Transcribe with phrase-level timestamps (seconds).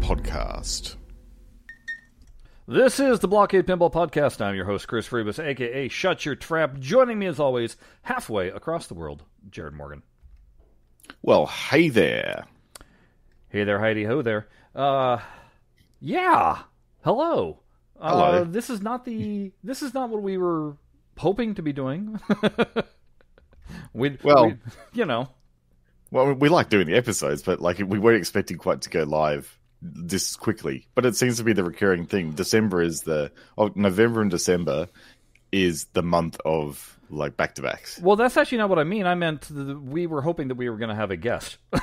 [0.00, 0.96] Podcast.
[2.66, 4.40] This is the Blockade Pinball Podcast.
[4.40, 6.78] I'm your host, Chris Freebus, aka Shut Your Trap.
[6.78, 10.02] Joining me, as always, halfway across the world, Jared Morgan.
[11.22, 12.44] Well, hey there.
[13.48, 14.48] Hey there, Heidi Ho there.
[14.74, 15.18] Uh,
[16.00, 16.62] yeah.
[17.04, 17.60] Hello.
[18.00, 18.24] Hello.
[18.24, 19.52] Uh, this is not the.
[19.62, 20.76] This is not what we were
[21.18, 22.18] hoping to be doing.
[23.92, 24.56] we Well- we-
[24.94, 25.28] you know,
[26.10, 29.56] Well, we like doing the episodes, but like we weren't expecting quite to go live
[29.82, 30.86] this quickly.
[30.94, 32.32] But it seems to be the recurring thing.
[32.32, 34.88] December is the oh, November and December
[35.52, 37.98] is the month of like back to backs.
[38.00, 39.04] well, that's actually not what I mean.
[39.06, 41.58] I meant the, we were hoping that we were going to have a guest.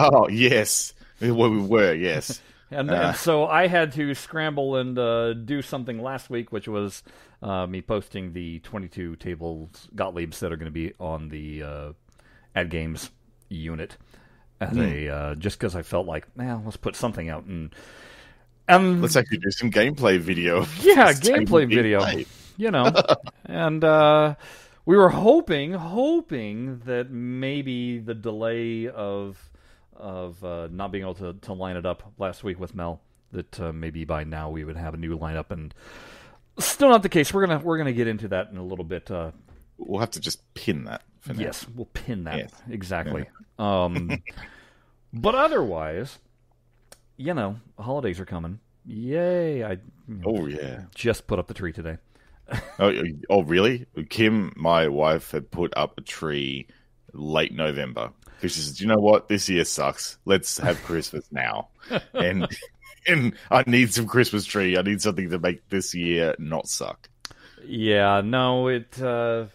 [0.00, 2.40] Oh yes, well we were yes.
[2.70, 2.94] And, Uh.
[2.94, 7.02] and so I had to scramble and uh, do something last week, which was
[7.42, 11.92] uh, me posting the 22 tables Gottliebs that are going to be on the uh,
[12.54, 13.10] At Games
[13.48, 13.96] unit
[14.60, 14.80] as Hmm.
[14.82, 17.74] a uh, just because I felt like, man, let's put something out and
[18.68, 20.60] and Let's actually do some gameplay video.
[20.82, 22.04] yeah, gameplay video,
[22.56, 22.92] you know,
[23.46, 24.34] and uh,
[24.84, 29.38] we were hoping, hoping that maybe the delay of
[29.96, 33.00] of uh, not being able to, to line it up last week with Mel,
[33.32, 35.74] that uh, maybe by now we would have a new lineup, and
[36.58, 37.32] still not the case.
[37.32, 39.10] We're gonna we're gonna get into that in a little bit.
[39.10, 39.30] Uh,
[39.80, 41.02] We'll have to just pin that.
[41.34, 42.52] Yes, we'll pin that Yes.
[42.70, 43.26] exactly.
[43.58, 44.22] Um,
[45.12, 46.18] but otherwise,
[47.16, 48.60] you know, holidays are coming.
[48.86, 49.64] Yay!
[49.64, 49.78] I
[50.24, 50.84] Oh yeah.
[50.94, 51.98] just put up the tree today.
[52.78, 52.92] Oh,
[53.28, 53.86] oh, really?
[54.08, 56.68] Kim, my wife, had put up a tree
[57.12, 59.28] late November because she says, you know what?
[59.28, 60.18] This year sucks.
[60.24, 61.68] Let's have Christmas now."
[62.14, 62.46] and
[63.06, 64.78] and I need some Christmas tree.
[64.78, 67.08] I need something to make this year not suck.
[67.64, 69.46] Yeah, no, it uh,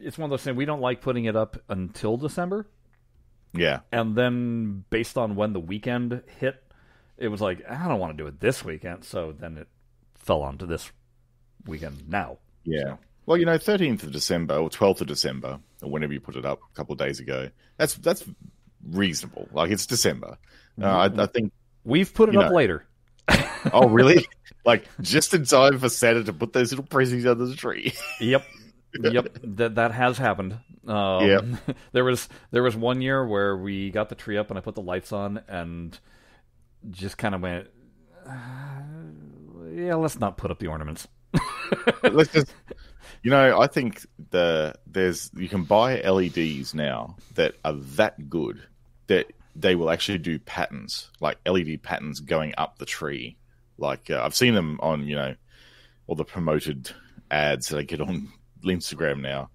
[0.00, 0.56] it's one of those things.
[0.56, 2.66] We don't like putting it up until December,
[3.52, 6.62] Yeah, and then based on when the weekend hit,
[7.16, 9.04] it was like I don't want to do it this weekend.
[9.04, 9.68] So then it
[10.14, 10.90] fell onto this
[11.66, 12.38] weekend now.
[12.64, 12.96] yeah.
[13.26, 16.46] Well, you know, thirteenth of December or twelfth of December, or whenever you put it
[16.46, 18.24] up a couple of days ago, that's that's
[18.90, 19.48] reasonable.
[19.52, 20.38] Like it's December.
[20.80, 21.52] Uh, I, I think.
[21.84, 22.56] We've put it up know.
[22.56, 22.86] later.
[23.72, 24.26] Oh, really?
[24.64, 27.92] like just in time for Santa to put those little presents under the tree.
[28.20, 28.46] Yep,
[28.94, 29.38] yep.
[29.42, 30.58] That that has happened.
[30.86, 31.44] Um, Yep.
[31.92, 34.74] there was there was one year where we got the tree up and I put
[34.74, 35.98] the lights on and
[36.90, 37.68] just kind of went,
[38.26, 38.80] "Uh,
[39.74, 41.08] yeah, let's not put up the ornaments.
[42.02, 42.54] let's just
[43.22, 48.62] you know i think the there's you can buy leds now that are that good
[49.08, 53.36] that they will actually do patterns like led patterns going up the tree
[53.76, 55.34] like uh, i've seen them on you know
[56.06, 56.90] all the promoted
[57.30, 58.28] ads that i get on
[58.64, 59.50] instagram now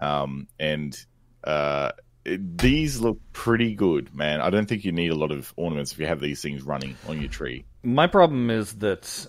[0.00, 1.04] um, and
[1.44, 1.90] uh,
[2.24, 5.92] it, these look pretty good man i don't think you need a lot of ornaments
[5.92, 9.26] if you have these things running on your tree My problem is that,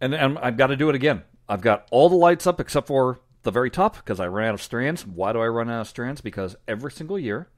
[0.00, 1.22] and, and I've got to do it again.
[1.48, 4.54] I've got all the lights up except for the very top because I ran out
[4.54, 5.06] of strands.
[5.06, 6.20] Why do I run out of strands?
[6.20, 7.48] Because every single year,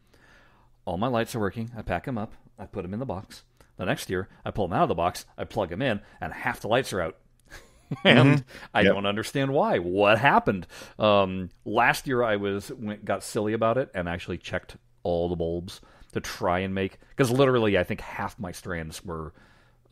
[0.84, 1.70] all my lights are working.
[1.76, 2.32] I pack them up.
[2.58, 3.44] I put them in the box.
[3.76, 5.24] The next year, I pull them out of the box.
[5.36, 7.16] I plug them in, and half the lights are out.
[8.04, 8.44] and
[8.74, 8.94] I Yep.
[8.94, 9.78] don't understand why.
[9.78, 10.66] What happened?
[10.98, 15.36] Um, last year, I was went, got silly about it and actually checked all the
[15.36, 15.80] bulbs
[16.12, 19.32] to try and make because literally, I think half my strands were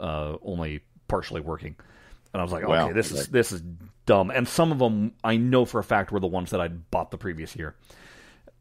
[0.01, 1.77] uh, only partially working.
[2.33, 2.93] And I was like, okay, Wow.
[2.93, 3.63] this is this is
[4.05, 4.31] dumb.
[4.31, 7.11] And some of them I know for a fact were the ones that I'd bought
[7.11, 7.77] the previous year.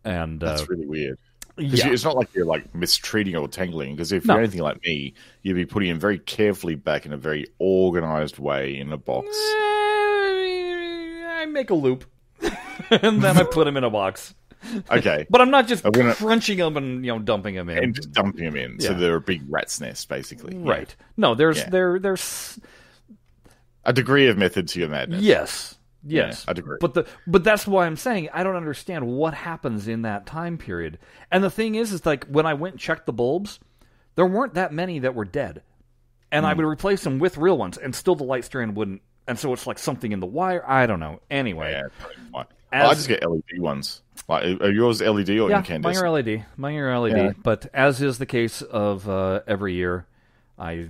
[0.04, 1.20] And uh, that's really weird
[1.58, 3.96] yeah, you- it's not like you're like mistreating or tangling.
[3.96, 4.34] Because if No.
[4.36, 8.40] you're anything like me, you'd be putting them very carefully back in a very organized
[8.40, 9.28] way in a box.
[9.30, 12.06] Eh, I make a loop,
[12.90, 14.34] and then I put them in a box.
[14.90, 17.78] Okay, But I'm not just I'm gonna- crunching them and you know dumping them in.
[17.84, 20.56] and just dumping them in, so they're a big rat's nest, basically.
[20.58, 20.70] Yeah.
[20.72, 20.96] right?
[21.18, 21.70] No, there's Yeah.
[21.70, 22.60] there there's
[23.84, 25.22] A degree of method to your madness.
[25.22, 25.75] yes,
[26.06, 26.44] yes.
[26.46, 26.78] Yeah, I'd agree.
[26.80, 30.58] But the but that's why I'm saying I don't understand what happens in that time
[30.58, 31.00] period.
[31.32, 33.60] And the thing is, is like when I went and checked the bulbs,
[34.16, 35.62] there weren't that many that were dead,
[36.32, 36.58] and I Hmm.
[36.60, 39.02] would replace them with real ones, and still the light strand wouldn't.
[39.28, 40.64] And so it's like something in the wire.
[40.70, 41.20] I don't know.
[41.32, 41.88] Anyway, Yeah,
[42.32, 42.46] fine.
[42.72, 44.02] As- I just get LED ones.
[44.28, 45.84] Like, are yours LED or yeah, incandescent?
[45.84, 46.46] mine are LED.
[46.58, 47.18] Mine are LED.
[47.18, 47.32] Yeah.
[47.42, 50.06] But as is the case of uh, every year,
[50.60, 50.90] I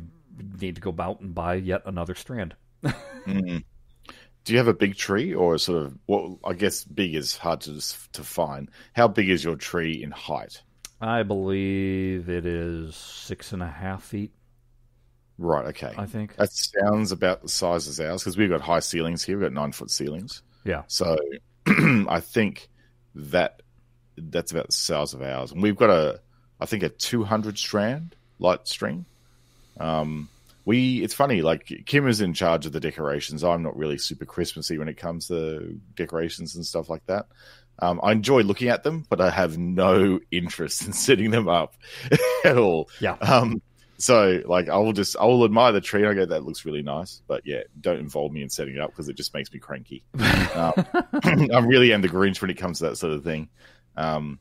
[0.62, 2.56] need to go out and buy yet another strand.
[4.46, 5.98] Do you have a big tree or sort of?
[6.08, 7.80] Well, I guess big is hard to
[8.14, 8.70] to find.
[8.94, 10.62] How big is your tree in height?
[11.02, 14.32] I believe it is six and a half feet.
[15.38, 15.66] Right.
[15.68, 15.94] Okay.
[15.98, 16.36] I think.
[16.38, 19.38] That sounds about the size as ours because we've got high ceilings here.
[19.38, 20.42] We've got nine foot ceilings.
[20.64, 20.84] Yeah.
[20.88, 21.18] So
[21.68, 22.70] I think
[23.16, 23.62] that
[24.18, 25.52] that's about the size of ours.
[25.52, 26.22] And we've got a,
[26.60, 29.06] I think a 200 strand light string.
[29.80, 30.30] Um,
[30.66, 33.44] we it's funny like Kim is in charge of the decorations.
[33.44, 37.28] I'm not really super Christmassy when it comes to decorations and stuff like that.
[37.80, 41.76] Um, I enjoy looking at them, but I have no interest in setting them up
[42.46, 42.90] at all.
[43.00, 43.14] Yeah.
[43.22, 43.62] Um,
[43.98, 46.66] so like I will just I will admire the tree and I go that looks
[46.66, 49.54] really nice, but yeah, don't involve me in setting it up because it just makes
[49.54, 50.04] me cranky.
[50.56, 50.74] um,
[51.24, 53.50] I really am the Grinch when it comes to that sort of thing.
[53.96, 54.40] Um,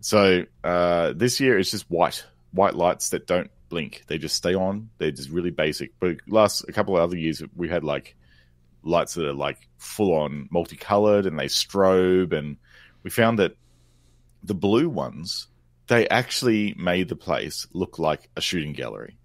[0.00, 4.04] so uh, this year it's just white, white lights that don't blink.
[4.08, 4.90] They just stay on.
[4.98, 5.92] They're just really basic.
[5.98, 8.16] But last a couple of other years we had like
[8.82, 12.56] lights that are like full on multicolored and they strobe and
[13.02, 13.56] we found that
[14.42, 15.48] the blue ones
[15.86, 19.18] they actually made the place look like a shooting gallery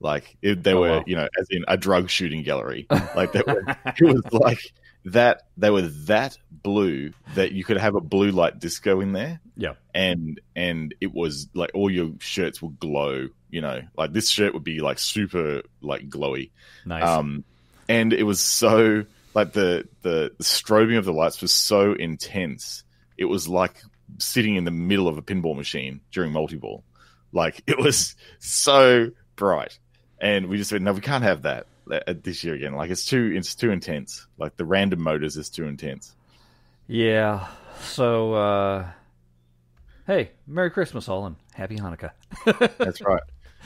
[0.00, 1.04] like it, they Oh, were wow.
[1.06, 4.72] you know as in a drug shooting gallery like they were, it was like
[5.04, 9.40] that they were that blue that you could have a blue light disco in there
[9.58, 9.74] Yeah.
[9.94, 14.52] and and it was like all your shirts would glow you know like this shirt
[14.54, 16.50] would be like super like glowy
[16.84, 17.04] Nice.
[17.04, 17.44] um,
[17.88, 19.04] and it was so
[19.34, 22.84] like the, the the strobing of the lights was so intense.
[23.16, 23.80] It was like
[24.18, 26.84] sitting in the middle of a pinball machine during multi-ball.
[27.32, 29.78] Like it was so bright,
[30.20, 32.74] and we just said, no, we can't have that uh, this year again.
[32.74, 34.26] Like it's too it's too intense.
[34.38, 36.14] Like the random motors is too intense.
[36.86, 37.46] yeah.
[37.80, 38.86] So, uh,
[40.06, 42.12] hey, Merry Christmas, all, and Happy Hanukkah.
[42.78, 43.22] That's right.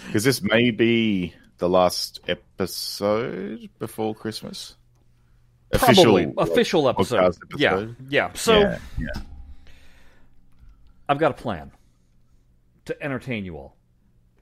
[0.06, 4.76] Because this may be the last episode before Christmas.
[5.72, 7.34] Probably official episode.
[7.34, 8.32] podcast Yeah, yeah.
[8.34, 9.22] So yeah, yeah.
[11.08, 11.72] I've got a plan
[12.87, 13.76] to entertain you all,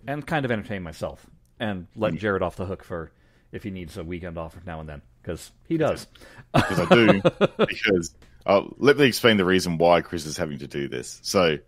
[0.07, 1.27] and kind of entertain myself,
[1.59, 2.01] and Hmm.
[2.03, 3.11] let Jared off the hook for
[3.53, 6.07] if he needs a weekend off now and then, because he does.
[6.53, 7.23] because I do.
[7.59, 8.15] because
[8.47, 11.21] uh, let me explain the reason why Chris is having to do this.
[11.23, 11.59] So,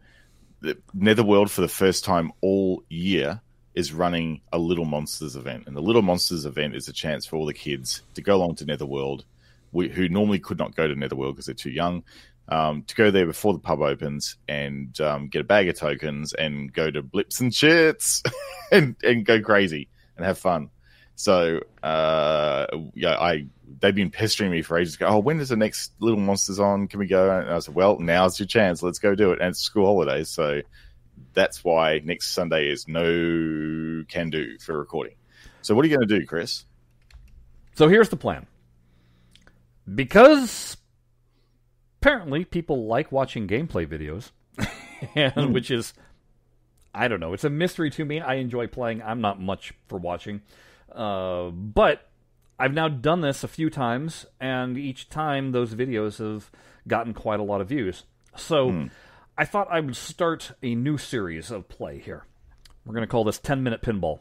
[0.60, 3.40] the Netherworld for the first time all year
[3.76, 7.36] is running a Little Monsters event, and the Little Monsters event is a chance for
[7.36, 9.24] all the kids to go along to Netherworld,
[9.70, 12.02] we, who normally could not go to Netherworld because they're too young.
[12.48, 16.32] Um, to go there before the pub opens and um, get a bag of tokens
[16.32, 18.22] and go to blips and shits
[18.72, 20.70] and, and go crazy and have fun.
[21.16, 23.46] So uh, yeah, I
[23.80, 24.96] they've been pestering me for ages.
[24.96, 26.86] Go, oh, when is the next Little Monsters on?
[26.86, 27.36] Can we go?
[27.36, 28.82] And I said, well, now's your chance.
[28.82, 29.40] Let's go do it.
[29.40, 30.62] And it's school holidays, so
[31.36, 35.14] that's why next Sunday is no can do for recording.
[35.62, 36.64] So what are you going to do, Chris?
[37.74, 38.46] So here's the plan.
[39.94, 40.76] Because
[42.00, 44.32] apparently people like watching gameplay videos,
[45.14, 45.94] and which is
[46.94, 48.20] I don't know, it's a mystery to me.
[48.20, 49.02] I enjoy playing.
[49.02, 50.40] I'm not much for watching.
[50.90, 52.08] Uh, but
[52.58, 56.50] I've now done this a few times, and each time those videos have
[56.88, 58.04] gotten quite a lot of views.
[58.34, 58.88] So
[59.38, 62.24] I thought I would start a new series of play here.
[62.84, 64.20] We're going to call this 10 Minute Pinball.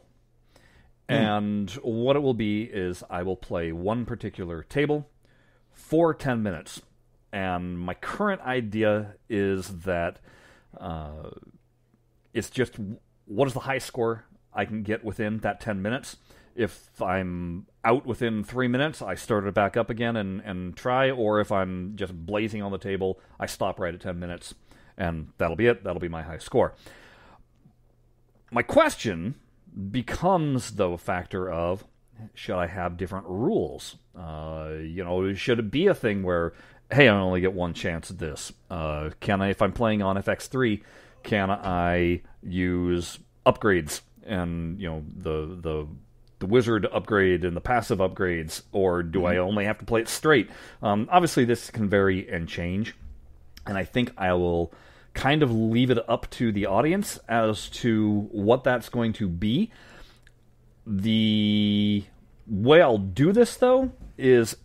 [1.07, 5.07] And what it will be is I will play one particular table
[5.71, 6.81] for 10 minutes.
[7.31, 10.19] And my current idea is that
[10.77, 11.29] uh,
[12.33, 12.75] it's just
[13.25, 16.17] what is the high score I can get within that 10 minutes.
[16.55, 21.11] If I'm out within three minutes, I start it back up again and, and try.
[21.11, 24.55] Or if I'm just blazing on the table, I stop right at 10 minutes.
[24.97, 25.83] And that'll be it.
[25.83, 26.73] That'll be my high score.
[28.51, 29.35] My question
[29.91, 31.83] becomes, though, a factor of
[32.33, 33.97] should I have different rules?
[34.17, 36.53] Uh, you know, should it be a thing where,
[36.91, 38.53] hey, I only get one chance at this?
[38.69, 40.81] Uh, can I, if I'm playing on FX3,
[41.23, 45.87] can I use upgrades and you know the the
[46.39, 50.09] the wizard upgrade and the passive upgrades, or do I only have to play it
[50.09, 50.49] straight?
[50.81, 52.95] Um, obviously, this can vary and change,
[53.65, 54.73] and I think I will
[55.15, 59.71] kind of leave it up to the audience as to what that's going to be.
[60.85, 62.03] The
[62.45, 64.55] way I'll do this, though, is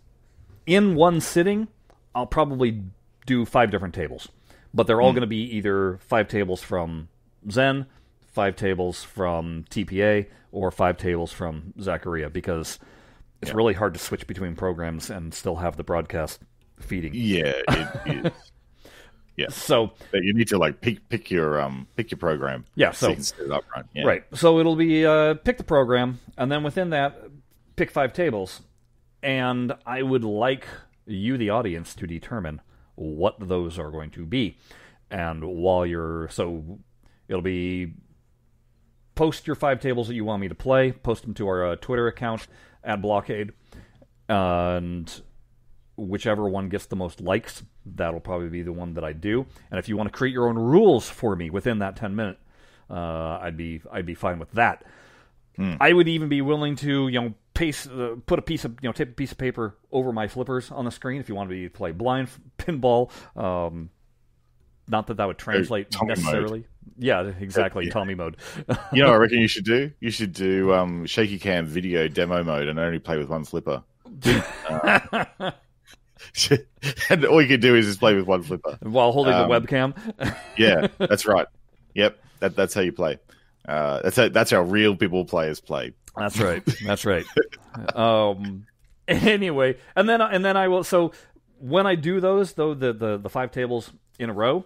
[0.67, 1.67] in one sitting,
[2.13, 2.83] I'll probably
[3.25, 4.27] do five different tables.
[4.73, 5.15] But they're all hmm.
[5.15, 7.07] going to be either five tables from
[7.49, 7.87] Zen,
[8.33, 12.77] five tables from TPA, or five tables from Zaccaria because
[13.41, 16.41] it's really hard to switch between programs and still have the broadcast
[16.79, 17.11] feeding.
[17.13, 18.50] Yeah, it is.
[19.49, 22.65] So, But you need to like pick pick your um pick your program.
[22.75, 23.85] Yeah, so- you can set it up right.
[23.93, 24.03] Yeah.
[24.05, 24.23] Right.
[24.33, 27.19] So it'll be uh, pick the program, and then within that,
[27.75, 28.61] pick five tables.
[29.23, 30.67] And I would like
[31.05, 32.61] you, the audience, to determine
[32.95, 34.57] what those are going to be.
[35.09, 36.29] And while you're.
[36.29, 36.79] So
[37.27, 37.93] it'll be.
[39.13, 41.75] Post your five tables that you want me to play, post them to our uh,
[41.75, 42.47] Twitter account
[42.83, 43.51] at Blockade.
[44.29, 45.21] And
[45.97, 49.45] whichever one gets the most likes, that'll probably be the one that I do.
[49.69, 52.37] And if you want to create your own rules for me within that 10 minute
[52.91, 54.83] uh, I'd be I'd be fine with that.
[55.55, 55.75] Hmm.
[55.79, 58.89] I would even be willing to you know paste uh, put a piece of you
[58.89, 61.49] know tape a piece of paper over my flippers on the screen if you want
[61.49, 63.11] to play blind pinball.
[63.37, 63.89] Um,
[64.87, 66.17] not that that would translate Tommy mode.
[66.17, 66.65] necessarily.
[66.97, 67.85] Yeah, exactly.
[67.85, 67.91] Yeah.
[67.91, 68.35] Tommy mode.
[68.91, 69.91] You know, what I reckon you should do.
[70.01, 73.83] You should do um, shaky cam video demo mode and only play with one flipper.
[74.67, 75.51] Uh,
[77.09, 78.77] and all you can do is just play with one flipper.
[78.81, 80.35] While holding Um, the webcam.
[80.57, 81.47] Yeah, that's right.
[81.95, 83.17] Yep, that, that's how you play.
[83.67, 85.93] Uh, that's how, that's how real people players play.
[86.17, 86.63] That's right.
[86.85, 87.25] That's right.
[87.95, 88.65] um.
[89.07, 90.83] Anyway, and then and then I will.
[90.83, 91.11] So
[91.59, 94.65] when I do those, though, the the the five tables in a row,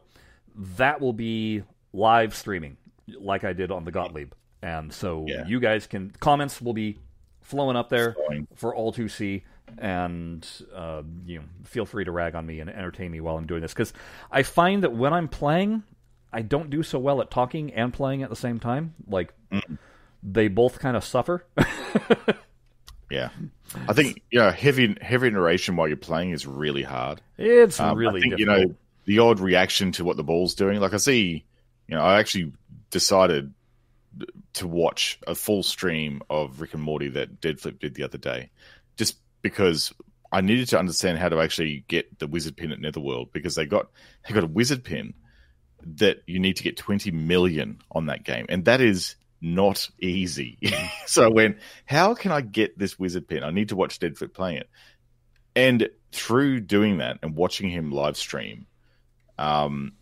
[0.77, 2.77] that will be live streaming,
[3.19, 5.45] like I did on the Gottlieb, and so Yeah.
[5.47, 6.97] you guys can comments will be
[7.41, 8.47] flowing up there Flowing.
[8.55, 9.43] for all to see.
[9.77, 13.47] And uh, you know, feel free to rag on me and entertain me while I'm
[13.47, 13.93] doing this because
[14.31, 15.83] I find that when I'm playing,
[16.31, 18.93] I don't do so well at talking and playing at the same time.
[19.07, 19.33] Like
[20.23, 21.45] they both kind of suffer.
[23.09, 23.29] Yeah,
[23.87, 27.21] I think you know heavy heavy narration while you're playing is really hard.
[27.37, 28.39] It's Um, really I think difficult.
[28.39, 30.79] you know the odd reaction to what the ball's doing.
[30.79, 31.45] Like I see,
[31.87, 32.51] you know, I actually
[32.89, 33.53] decided
[34.53, 38.49] to watch a full stream of Rick and Morty that Deadflip did the other day,
[38.97, 39.93] just because
[40.31, 43.67] I needed to understand how to actually get the wizard pin at Netherworld because they
[43.67, 43.91] got
[44.27, 45.13] they got a wizard pin
[45.97, 50.57] that you need to get 20 million on that game, and that is not easy.
[51.05, 53.43] so I went, how can I get this wizard pin?
[53.43, 54.69] I need to watch Deadflip playing it.
[55.55, 58.65] And through doing that and watching him live stream,
[59.37, 59.93] um,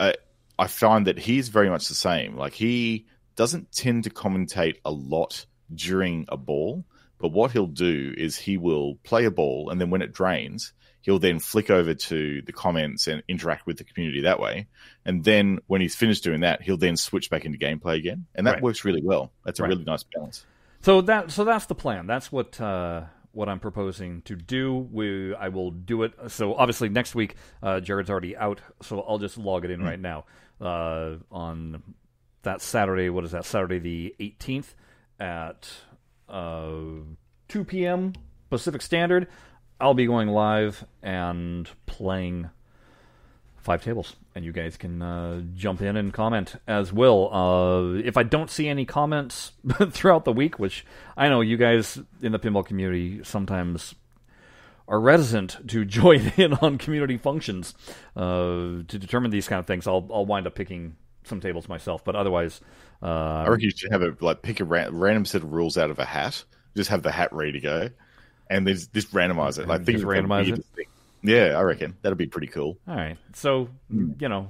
[0.00, 0.14] I,
[0.58, 2.34] I find that he's very much the same.
[2.34, 5.44] Like he doesn't tend to commentate a lot
[5.74, 6.86] during a ball,
[7.24, 10.74] but what he'll do is he will play a ball, and then when it drains,
[11.00, 14.66] he'll then flick over to the comments and interact with the community that way.
[15.06, 18.46] And then when he's finished doing that, he'll then switch back into gameplay again, and
[18.46, 18.62] that Right.
[18.62, 19.32] works really well.
[19.42, 19.70] That's a Right.
[19.70, 20.44] really nice balance.
[20.82, 22.06] So that so that's the plan.
[22.06, 24.74] That's what uh, what I'm proposing to do.
[24.92, 26.12] We I will do it.
[26.28, 29.98] So obviously next week, uh, Jared's already out, so I'll just log it in right
[29.98, 30.26] now
[30.60, 31.82] uh, on
[32.42, 33.08] that Saturday.
[33.08, 33.46] What is that?
[33.46, 34.74] Saturday the 18th
[35.18, 35.70] at
[36.34, 37.04] uh,
[37.48, 38.12] 2 p.m.
[38.50, 39.28] Pacific Standard.
[39.80, 42.50] I'll be going live and playing
[43.56, 47.32] five tables, and you guys can uh, jump in and comment as well.
[47.32, 49.52] Uh, if I don't see any comments
[49.90, 50.84] throughout the week, which
[51.16, 53.94] I know you guys in the pinball community sometimes
[54.86, 57.74] are reticent to join in on community functions
[58.16, 62.04] uh, to determine these kind of things, I'll I'll wind up picking some tables myself.
[62.04, 62.60] But otherwise,
[63.02, 65.76] uh, I reckon you should have a like pick a ra- random set of rules
[65.76, 66.44] out of a hat.
[66.76, 67.90] Just have the hat ready to go,
[68.48, 69.68] and then just randomize it.
[69.68, 70.64] Like think just randomize it?
[70.76, 70.86] thing.
[71.22, 72.78] Yeah, I reckon that'd be pretty cool.
[72.88, 73.16] all right.
[73.34, 74.48] So you know.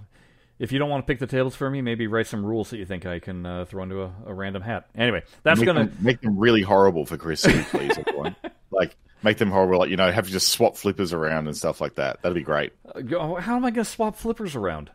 [0.57, 2.79] If you don't want to pick the tables for me, maybe write some rules that
[2.79, 4.89] you think I can uh, throw into a, a random hat.
[4.95, 8.37] Anyway, that's make gonna them, make them really horrible for Chris, please, everyone.
[8.71, 9.81] like make them horrible.
[9.81, 12.23] Like you know, have to just swap flippers around and stuff like that.
[12.23, 12.73] That'd be great.
[12.85, 14.91] Uh, How am I going to swap flippers around?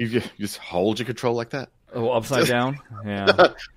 [0.00, 1.68] You just, you just hold your control like that.
[1.92, 2.78] Oh, upside down.
[3.04, 3.26] Yeah,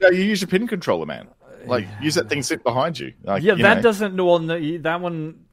[0.01, 1.27] no, you use your pin controller, man.
[1.65, 3.13] Like use that thing sit behind you.
[3.23, 3.55] Like, yeah.
[3.55, 3.81] you That know.
[3.83, 4.15] doesn't.
[4.15, 5.45] Well, no, that one,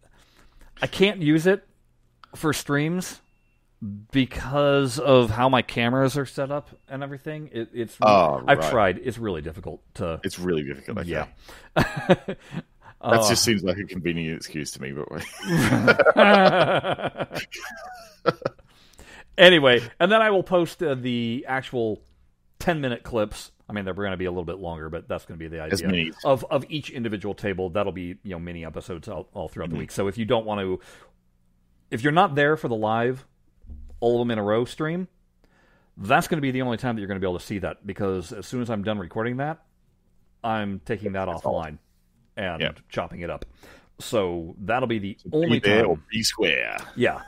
[0.80, 1.66] I can't use it
[2.36, 3.20] for streams
[4.12, 7.48] because of how my cameras are set up and everything.
[7.52, 7.96] It, it's.
[8.02, 8.70] Oh, I've right.
[8.70, 9.00] tried.
[9.02, 10.20] It's really difficult to.
[10.22, 11.06] It's really difficult.
[11.06, 11.26] Yeah.
[11.74, 12.38] that
[13.00, 14.92] Uh, just seems like a convenient excuse to me.
[14.92, 15.08] But
[19.40, 22.02] anyway, and then I will post uh, the actual
[22.58, 23.50] ten minute clips.
[23.68, 25.48] I mean, they're going to be a little bit longer, but that's going to be
[25.48, 25.88] the idea
[26.24, 27.70] of of each individual table.
[27.70, 29.74] That'll be you know mini episodes all, all throughout Mm-hmm.
[29.74, 29.90] the week.
[29.92, 30.80] So if you don't want to,
[31.90, 33.26] if you're not there for the live,
[34.00, 35.08] all of them in a row stream,
[35.96, 37.58] that's going to be the only time that you're going to be able to see
[37.60, 39.62] that because as soon as I'm done recording that,
[40.42, 41.78] I'm taking that offline
[42.36, 42.72] and Yeah.
[42.88, 43.44] chopping it up.
[44.00, 45.90] So that'll be the be only there time.
[45.90, 46.76] or be square.
[46.96, 47.22] Yeah.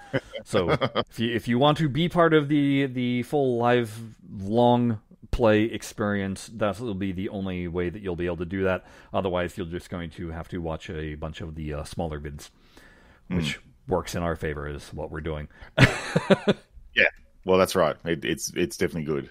[0.45, 0.71] So
[1.11, 3.99] if you if you want to be part of the the full live
[4.31, 5.01] long
[5.31, 8.85] play experience, that will be the only way that you'll be able to do that.
[9.15, 12.51] Otherwise, you're just going to have to watch a bunch of the uh, smaller vids,
[13.29, 15.49] which works in our favor, is what we're doing.
[16.95, 17.07] Yeah,
[17.45, 17.97] well, that's right.
[18.05, 19.31] It, it's it's definitely good.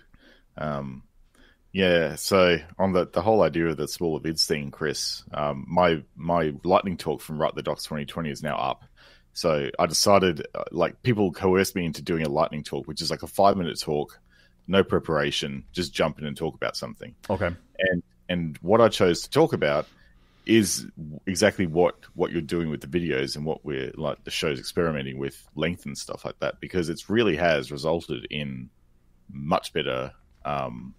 [0.57, 1.03] Um,
[1.73, 2.15] yeah.
[2.15, 6.53] So on the the whole idea of the smaller vids thing, Chris, um, my my
[6.63, 8.83] lightning talk from Write the Docs 2020 is now up.
[9.33, 13.09] So I decided, uh, like, people coerced me into doing a lightning talk, which is
[13.09, 14.19] like a five minute talk,
[14.67, 17.15] no preparation, just jump in and talk about something.
[17.29, 17.49] Okay.
[17.79, 19.87] and and what I chose to talk about
[20.45, 20.87] is
[21.27, 25.19] exactly what what you're doing with the videos and what we're like the show's experimenting
[25.19, 28.69] with length and stuff like that because it's really has resulted in
[29.31, 30.11] much better
[30.43, 30.95] um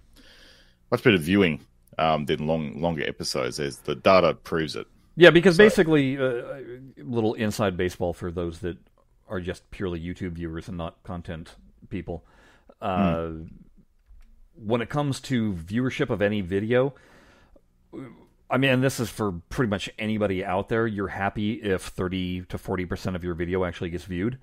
[0.93, 1.61] much better viewing
[1.99, 3.59] um, than long longer episodes.
[3.59, 4.87] As the data proves it.
[5.17, 6.65] Yeah, because basically, uh, a
[7.03, 8.79] little inside baseball for those that
[9.29, 11.57] are just purely YouTube viewers and not content
[11.89, 12.25] people.
[12.81, 13.31] Uh,
[14.55, 16.95] When it comes to viewership of any video,
[18.51, 20.87] I mean, and this is for pretty much anybody out there.
[20.87, 24.39] You're happy if thirty to forty percent of your video actually gets viewed.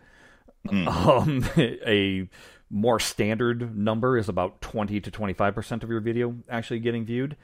[0.67, 2.27] Um, a
[2.69, 7.05] more standard number is about twenty to twenty five percent of your video actually getting
[7.05, 7.35] viewed.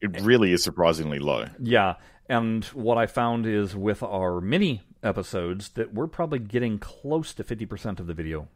[0.00, 1.46] It really is surprisingly low.
[1.58, 1.94] Yeah,
[2.28, 7.44] and what I found is with our mini episodes that we're probably getting close to
[7.44, 8.48] 50% of the video.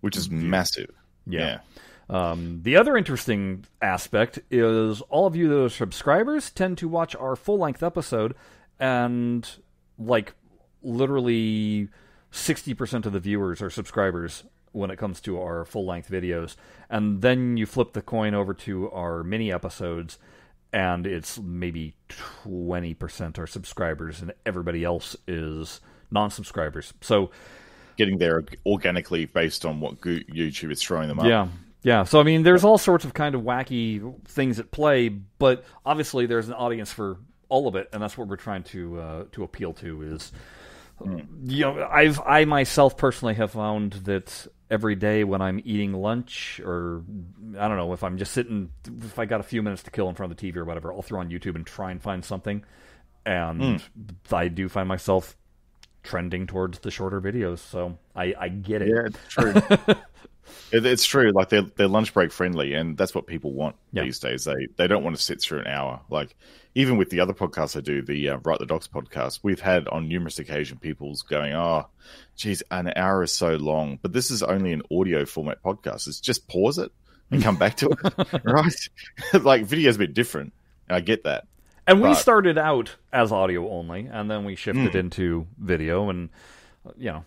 [0.00, 0.90] which is massive.
[1.26, 1.60] Yeah.
[2.08, 7.14] Um, the other interesting aspect is all of you that are subscribers tend to watch
[7.16, 8.34] our full length episode,
[8.78, 9.48] and
[9.98, 10.34] like
[10.82, 11.88] literally
[12.32, 16.56] 60% of the viewers are subscribers when it comes to our full length videos.
[16.88, 20.18] And then you flip the coin over to our mini episodes,
[20.72, 21.94] and it's maybe
[22.44, 26.92] 20% are subscribers, and everybody else is non subscribers.
[27.00, 27.30] So,
[27.96, 31.26] Getting there organically based on what YouTube is throwing them up.
[31.26, 31.48] Yeah.
[31.82, 32.04] Yeah.
[32.04, 36.26] So I mean there's all sorts of kind of wacky things at play, but obviously
[36.26, 37.18] there's an audience for
[37.48, 40.32] all of it, and that's what we're trying to uh, to appeal to is
[41.00, 41.26] Mm.
[41.44, 46.60] you know, I've I myself personally have found that every day when I'm eating lunch
[46.64, 47.02] or
[47.58, 50.08] I don't know, if I'm just sitting if I got a few minutes to kill
[50.08, 52.24] in front of the TV or whatever, I'll throw on YouTube and try and find
[52.24, 52.64] something.
[53.24, 53.82] And mm.
[54.32, 55.36] I do find myself
[56.02, 58.88] trending towards the shorter videos, so I, I get it.
[58.88, 59.94] Yeah, it's true.
[60.72, 61.30] It- it's true.
[61.34, 64.02] Like they're they're lunch break friendly, and that's what people want Yeah.
[64.04, 64.44] these days.
[64.44, 66.00] They they don't want to sit through an hour.
[66.10, 66.34] Like
[66.74, 69.88] even with the other podcasts I do, the uh, Write the Docs podcast, we've had
[69.88, 71.86] on numerous occasions people's going, "Oh,
[72.36, 76.06] geez, an hour is so long." But this is only an audio format podcast.
[76.06, 76.92] It's just pause it
[77.32, 78.88] and come back to it, right?
[79.42, 80.52] like video's a bit different,
[80.88, 81.46] and I get that.
[81.86, 86.28] And we started out as audio only, and then we shifted into video, and
[86.96, 87.24] you know,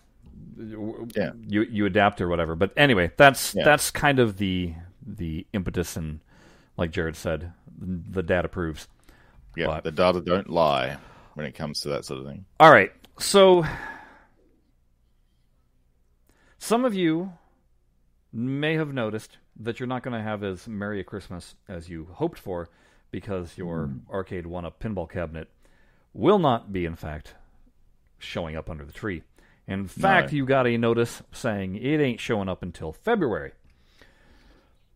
[0.56, 1.32] Yeah.
[1.46, 2.54] you you adapt or whatever.
[2.54, 3.64] But anyway, that's Yeah.
[3.64, 4.74] that's kind of the
[5.06, 6.20] the impetus, and
[6.76, 8.88] like Jared said, the data proves.
[9.56, 10.98] Yeah, But- the data don't lie
[11.34, 12.44] when it comes to that sort of thing.
[12.58, 13.64] All right, so
[16.58, 17.32] some of you
[18.32, 22.08] may have noticed that you're not going to have as merry a Christmas as you
[22.12, 22.68] hoped for
[23.10, 24.12] because your hmm.
[24.12, 25.48] arcade one up pinball cabinet
[26.12, 27.34] will not be, in fact,
[28.18, 29.22] showing up under the tree.
[29.66, 33.52] In fact, you got a notice saying it ain't showing up until February,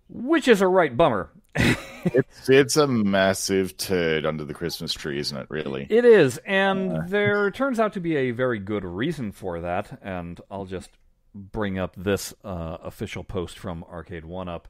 [0.09, 1.31] which is a right bummer.
[2.05, 5.47] It's it's a massive turd under the Christmas tree, isn't it?
[5.51, 5.87] Really?
[5.91, 9.99] It is, and there turns out to be a very good reason for that.
[10.01, 10.91] And I'll just
[11.35, 14.69] bring up this uh, official post from Arcade One Up.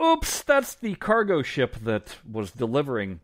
[0.00, 3.20] Oops, that's the cargo ship that was delivering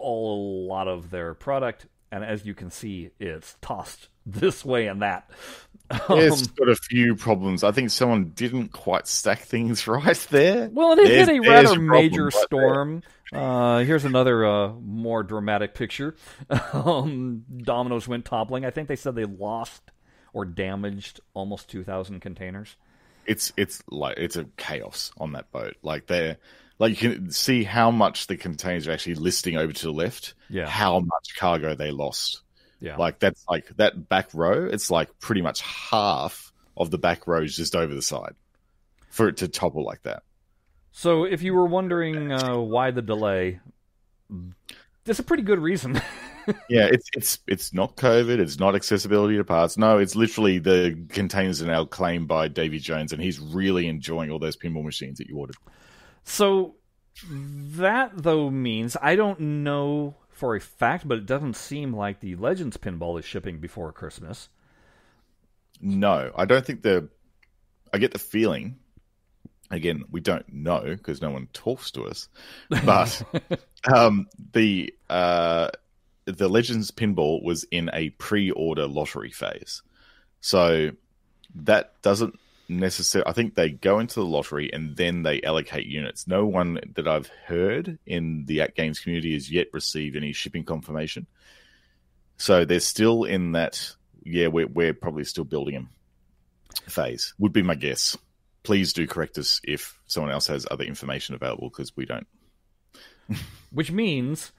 [0.00, 5.02] a lot of their product, and as you can see, it's tossed this way and
[5.02, 5.30] that.
[6.10, 7.64] It's Um, got a few problems.
[7.64, 10.68] I think someone didn't quite stack things right there.
[10.70, 13.02] Well, it There's- hit a rather major right storm.
[13.32, 16.14] Uh, here's another uh, more dramatic picture.
[16.74, 18.66] um, dominoes went toppling.
[18.66, 19.80] I think they said they lost
[20.34, 22.76] or damaged almost 2,000 containers.
[23.24, 25.76] It's it's like it's a chaos on that boat.
[25.82, 26.36] Like they're
[26.78, 30.34] like you can see how much the containers are actually listing over to the left.
[30.50, 30.66] Yeah.
[30.66, 32.40] How much cargo they lost.
[32.80, 32.96] Yeah.
[32.96, 34.66] Like that's like that back row.
[34.66, 38.34] It's like pretty much half of the back row is just over the side
[39.10, 40.22] for it to topple like that.
[40.92, 43.58] so if you were wondering uh, why the delay,
[45.04, 46.00] there's a pretty good reason.
[46.70, 48.38] Yeah, it's it's it's not COVID.
[48.38, 49.76] It's not accessibility to parts.
[49.76, 54.30] No, it's literally the containers are now claimed by Davy Jones, and he's really enjoying
[54.30, 55.56] all those pinball machines that you ordered.
[56.24, 56.76] so
[57.30, 62.36] that, though, means I don't know for a fact, but it doesn't seem like the
[62.36, 64.48] Legends pinball is shipping before Christmas.
[65.80, 67.08] No, I don't think the.
[67.92, 68.76] I get the feeling.
[69.70, 72.28] Again, we don't know because no one talks to us,
[72.70, 73.22] but
[73.92, 75.70] um, the uh,
[76.24, 79.82] the Legends pinball was in a pre-order lottery phase,
[80.40, 80.92] so
[81.54, 83.28] that doesn't necessarily.
[83.28, 86.26] I think they go into the lottery and then they allocate units.
[86.26, 90.64] No one that I've heard in the At Games community has yet received any shipping
[90.64, 91.26] confirmation,
[92.36, 93.94] so they're still in that.
[94.24, 95.88] Yeah, we're we're probably still building them
[96.88, 97.34] phase.
[97.38, 98.16] Would be my guess.
[98.62, 102.26] Please do correct us if someone else has other information available because we don't.
[103.70, 104.52] which means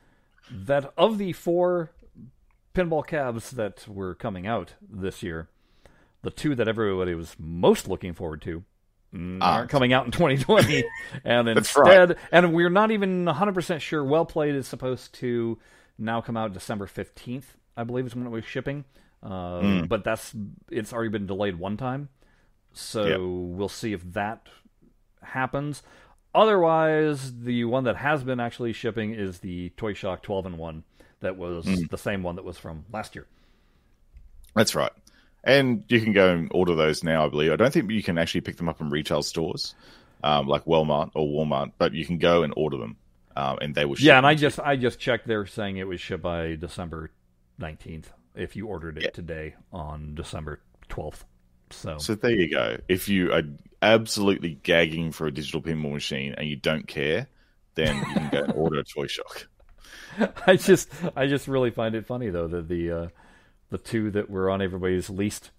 [0.52, 1.92] that of the four
[2.74, 5.50] pinball cabs that were coming out this year,
[6.22, 8.64] the two that everybody was most looking forward to
[9.14, 9.70] aren't Aren't.
[9.72, 10.84] coming out in 2020,
[11.24, 14.04] and instead, and we're not even 100 percent sure.
[14.04, 15.58] Well played is supposed to
[15.98, 18.86] now come out December 15th, I believe, is when it was shipping.
[19.24, 19.84] Uh, Hmm.
[19.86, 20.34] But that's
[20.70, 22.10] it's already been delayed one time,
[22.74, 23.20] so Yep.
[23.58, 24.48] we'll see if that
[25.24, 25.84] happens.
[26.36, 30.84] Otherwise, the one that has been actually shipping is the Toy Shock 12 in one.
[31.22, 31.86] That was Hmm.
[31.90, 33.26] the same one that was from last year.
[34.56, 34.92] That's right.
[35.44, 37.52] And you can go and order those now, I believe.
[37.52, 39.74] I don't think you can actually pick them up in retail stores,
[40.24, 42.98] um, like Walmart or Walmart, but you can go and order them,
[43.38, 44.06] um, and they will ship.
[44.06, 45.28] Yeah, and I just I just checked.
[45.28, 47.12] They're saying it was shipped by December
[47.58, 48.12] nineteenth.
[48.36, 49.10] If you ordered it Yeah.
[49.12, 51.26] today on December twelfth,
[51.72, 52.78] so, So there you go.
[52.88, 53.44] If you are
[53.82, 57.28] absolutely gagging for a digital pinball machine and you don't care,
[57.76, 59.48] then you can go and order a Toy Shock.
[60.46, 63.08] I just I just really find it funny though that the uh,
[63.70, 65.52] the two that were on everybody's least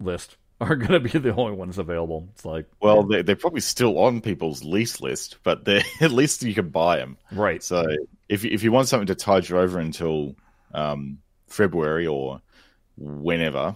[0.00, 2.28] list are going to be the only ones available.
[2.34, 6.42] It's like Well, they're, they're probably still on people's lease list, but they're, at least
[6.42, 7.16] you can buy them.
[7.32, 7.84] right, So
[8.28, 10.36] if you- if you want something to tide you over until
[10.72, 12.40] um, February or
[12.96, 13.74] whenever,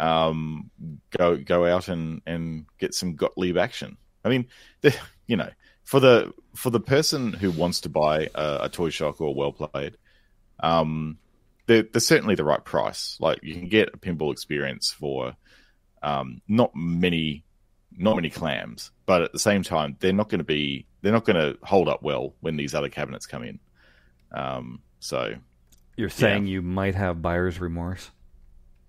[0.00, 0.70] um,
[1.16, 3.96] go go out and, and get some Gottlieb action.
[4.24, 4.46] I mean,
[4.80, 4.96] the,
[5.26, 5.50] you know,
[5.84, 9.52] for the for the person who wants to buy a, a toy shock or well
[9.52, 9.96] played,
[10.60, 11.18] um,
[11.66, 13.16] they're, they're certainly the right price.
[13.20, 15.34] Like you can get a pinball experience for
[16.02, 17.44] um, not many
[17.94, 21.24] not many clams, but at the same time, they're not going to be they're not
[21.24, 23.58] going to hold up well when these other cabinets come in.
[24.32, 25.34] Um, so,
[25.96, 28.10] you're saying you might have buyer's remorse.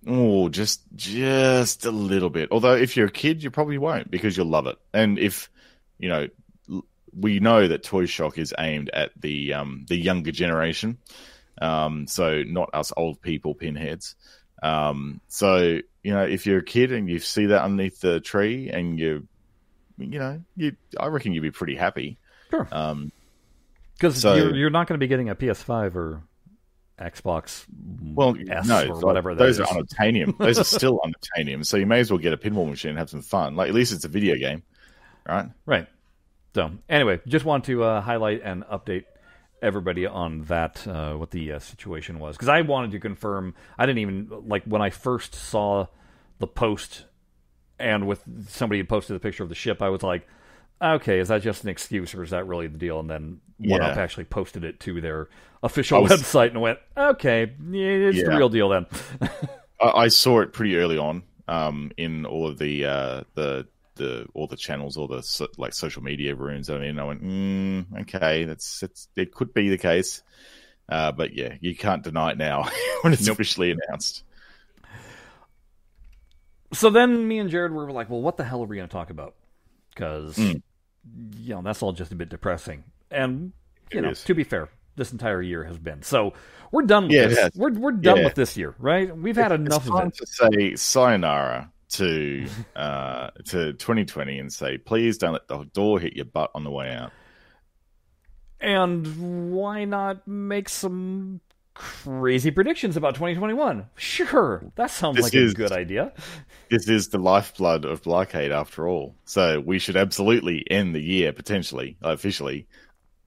[0.08, 2.50] oh, just just a little bit.
[2.52, 4.78] Although, if you're a kid, you probably won't because you'll love it.
[4.94, 5.50] And if
[6.00, 6.28] you know,
[6.72, 10.98] l- we know that Toy Shock is aimed at the um, the younger generation,
[11.62, 14.16] um, so not us old people pinheads.
[14.62, 18.70] Um, so you know, if you're a kid and you see that underneath the tree
[18.70, 19.28] and you,
[19.98, 22.18] you know, you, I reckon you'd be pretty happy.
[22.50, 22.68] Sure.
[22.72, 23.12] Um,
[23.96, 26.24] Because So- you're, you're not going to be getting a PS5 or
[27.00, 27.66] Xbox
[28.13, 30.38] well, S no, or whatever those are unobtainium.
[30.38, 31.66] those are still unobtainium.
[31.66, 33.56] So you may as well get a pinball machine and have some fun.
[33.56, 34.62] Like at least it's a video game,
[35.28, 35.50] right?
[35.66, 35.88] Right.
[36.54, 39.06] So anyway, just want to uh, highlight and update
[39.63, 43.56] everybody on that uh, what the uh, situation was because I wanted to confirm.
[43.78, 45.88] I didn't even like when I first saw
[46.39, 47.06] the post
[47.80, 49.82] and with somebody had posted the picture of the ship.
[49.82, 50.28] I was like,
[50.82, 52.99] okay, is that just an excuse or is that really the deal?
[52.99, 55.30] And then One Up actually posted it to their
[55.63, 58.86] official was- website and went, okay, yeah, it's the real deal then.
[59.82, 64.25] I, I saw it pretty early on um, in all of the uh, the the
[64.34, 66.69] all the channels, all the so, like social media rooms.
[66.69, 70.23] I mean, I went, mm, okay, that's it's it could be the case,
[70.89, 72.69] uh, but yeah, you can't deny it now
[73.01, 74.23] when it's officially announced.
[76.73, 78.91] so then me and Jared were like, well, what the hell are we going to
[78.93, 79.36] talk about?
[79.93, 80.62] Because, Mm.
[81.38, 82.84] you know, that's all just a bit depressing.
[83.12, 83.53] And,
[83.91, 84.23] you It know, is.
[84.23, 86.01] to be fair, this entire year has been.
[86.01, 86.34] So
[86.71, 87.51] we're done with Yeah, this.
[87.56, 88.23] We're, we're done Yeah.
[88.25, 89.15] with this year, right?
[89.15, 90.15] We've had enough it's of it.
[90.15, 96.15] to say sayonara to uh, to 2020 and say, please don't let the door hit
[96.15, 97.12] your butt on the way out.
[98.60, 101.41] And why not make some
[101.73, 103.88] crazy predictions about 2021?
[103.97, 104.63] Sure.
[104.75, 106.13] That sounds This like is- a good idea.
[106.69, 109.15] This is the lifeblood of Blockade, after all.
[109.25, 112.67] So we should absolutely end the year potentially, officially,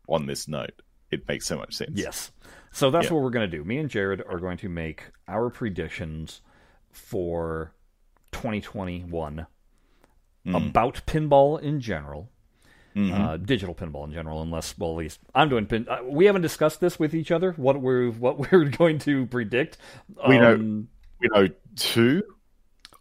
[0.08, 0.80] on this note.
[1.10, 1.92] It makes so much sense.
[1.94, 2.32] Yes.
[2.72, 3.12] So that's Yeah.
[3.14, 3.62] what we're going to do.
[3.62, 6.40] Me and Jared are going to make our predictions
[6.90, 7.72] for
[8.46, 9.46] 2021
[10.46, 10.68] Mm.
[10.68, 12.30] about pinball in general,
[12.94, 13.12] Mhm.
[13.12, 14.40] uh, digital pinball in general.
[14.42, 15.86] Unless, well, at least I'm doing pin.
[15.88, 17.50] Uh, we haven't discussed this with each other.
[17.56, 19.78] What we're what we're going to predict.
[20.28, 20.88] We know- Um,
[21.20, 22.22] we know two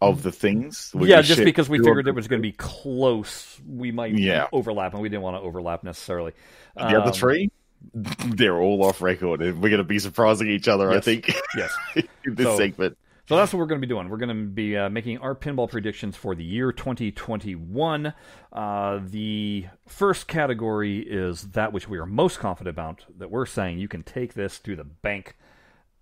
[0.02, 0.90] of the things.
[0.92, 4.48] We yeah, just because we figured it was going to be close, we might Yeah.
[4.52, 6.32] overlap, and we didn't want to overlap necessarily.
[6.74, 7.50] The other Um, three,
[7.94, 10.90] they're all off record, and we're going to be surprising each other.
[10.90, 11.72] I think Yes.
[11.94, 12.98] in this So- segment.
[13.28, 14.08] So that's what we're going to be doing.
[14.08, 18.14] We're going to be uh, making our pinball predictions for the year 2021.
[18.52, 23.04] Uh, the first category is that which we are most confident about.
[23.18, 25.36] That we're saying you can take this to the bank,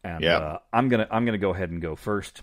[0.02, 0.36] and Yeah.
[0.36, 2.42] uh, I'm gonna I'm gonna go ahead and go first,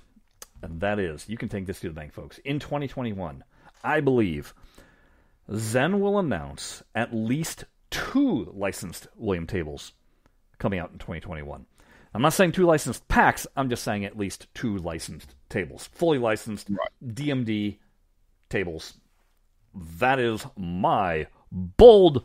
[0.64, 2.40] and that is you can take this to the bank, folks.
[2.40, 3.44] In 2021,
[3.84, 4.56] I believe
[5.56, 9.92] Zen will announce at least two licensed William tables
[10.58, 11.66] coming out in 2021.
[12.14, 13.48] I'm not saying two licensed packs.
[13.56, 16.70] I'm just saying at least two licensed tables, fully licensed
[17.06, 17.78] DMD
[18.50, 18.96] tables.
[19.74, 22.24] That is my bold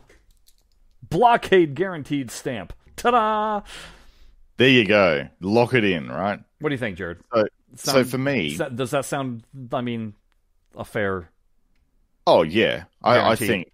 [1.09, 2.73] blockade guaranteed stamp.
[2.97, 3.61] Ta-da!
[4.57, 5.29] There you go.
[5.39, 6.39] Lock it in, right?
[6.59, 7.19] What do you think, Jared?
[7.31, 7.45] So,
[7.75, 9.43] so for me, Does that, sound?
[9.71, 10.15] I mean,
[10.75, 11.29] a fair?
[12.25, 13.71] Oh yeah, I, I think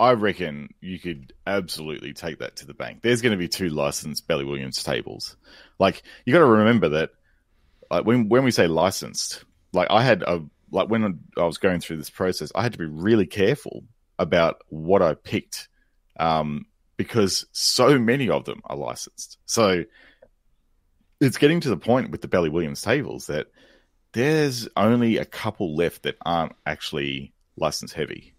[0.00, 3.00] I reckon you could absolutely take that to the bank.
[3.02, 5.36] There's going to be two licensed Bally Williams tables.
[5.78, 7.10] Like you got to remember that,
[7.90, 11.80] like when when we say licensed, like I had a like when I was going
[11.80, 13.84] through this process, I had to be really careful
[14.18, 15.68] about what I picked,
[16.18, 19.38] um, because so many of them are licensed.
[19.46, 19.84] So
[21.20, 23.48] it's getting to the point with the Bally Williams tables that
[24.12, 28.34] there's only a couple left that aren't actually license heavy.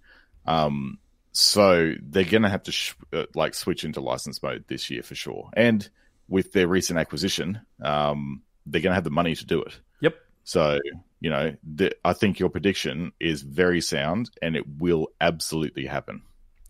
[0.46, 0.98] Um,
[1.40, 5.04] so they're going to have to sh- uh, like switch into license mode this year
[5.04, 5.50] for sure.
[5.54, 5.88] And
[6.28, 9.80] with their recent acquisition, um, they're going to have the money to do it.
[10.02, 10.16] Yep.
[10.44, 10.80] So
[11.20, 16.22] you know, the, I think your prediction is very sound, and it will absolutely happen.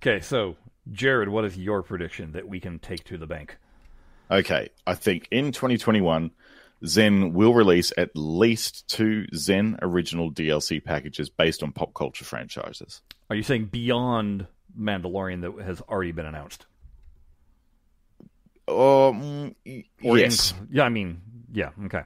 [0.02, 0.56] Okay, so
[0.92, 3.58] Jared, what is your prediction that we can take to the bank?
[4.32, 6.32] Okay, I think in 2021,
[6.86, 13.02] Zen will release at least two Zen original DLC packages based on pop culture franchises.
[13.30, 16.66] Are you saying beyond Mandalorian that has already been announced?
[18.68, 19.56] Um,
[20.04, 22.04] Or yes, in- yeah, I mean, yeah, okay.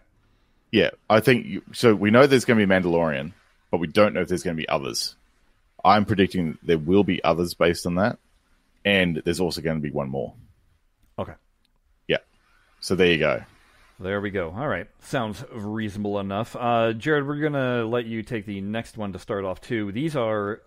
[0.71, 0.91] yeah.
[1.10, 1.93] I think you, so.
[1.93, 3.34] We know there's going to be Mandalorian,
[3.69, 5.15] but we don't know if there's going to be others.
[5.84, 8.17] I'm predicting there will be others based on that,
[8.86, 10.34] and there's also going to be one more.
[11.19, 11.34] Okay.
[12.08, 12.19] Yeah.
[12.80, 13.43] So there you go.
[13.99, 14.52] There we go.
[14.56, 14.88] All right.
[15.02, 16.56] Sounds reasonable enough.
[16.58, 19.91] Uh, Jared, we're going to let you take the next one to start off, too.
[19.91, 20.62] These are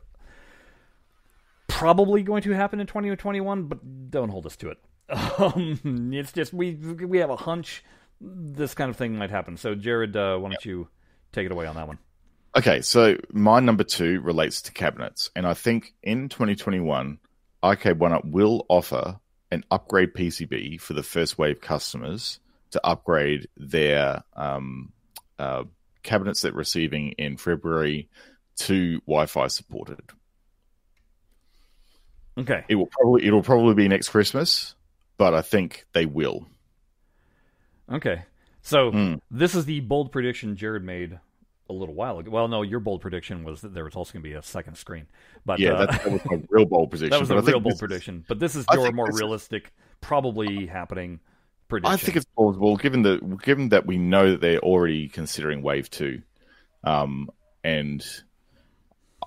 [1.79, 4.79] probably going to happen in 2021, but don't hold us to it.
[5.39, 7.85] Um, it's just we we have a hunch
[8.21, 9.57] this kind of thing might happen.
[9.57, 10.89] So, Jared, uh, why don't you
[11.33, 11.99] take it away on that one?
[12.57, 17.19] Okay, so my number two relates to cabinets, and I think in 2021,
[17.63, 23.47] Arcade One Up will offer an upgrade PCB for the first wave customers to upgrade
[23.57, 24.93] their um,
[25.39, 25.65] uh,
[26.03, 28.09] cabinets that receiving in February
[28.57, 30.01] to Wi-Fi supported.
[32.39, 32.65] Okay.
[32.69, 34.75] It will probably it'll probably be next Christmas,
[35.17, 36.47] but I think they will.
[37.91, 38.23] Okay.
[38.63, 39.15] So Hmm.
[39.31, 41.19] this is the bold prediction Jared made
[41.69, 42.31] a little while ago.
[42.31, 44.77] Well, no, your bold prediction was that there was also going to be a second
[44.77, 45.07] screen.
[45.45, 47.11] But Yeah, uh, that, that was my real bold prediction.
[47.11, 48.25] that was a real bold this- prediction.
[48.29, 51.21] But this is your more realistic, probably happening
[51.69, 51.93] prediction.
[51.93, 55.89] I think it's plausible given that given that we know that they're already considering Wave
[55.91, 56.23] Two,
[56.85, 57.31] um,
[57.65, 58.05] and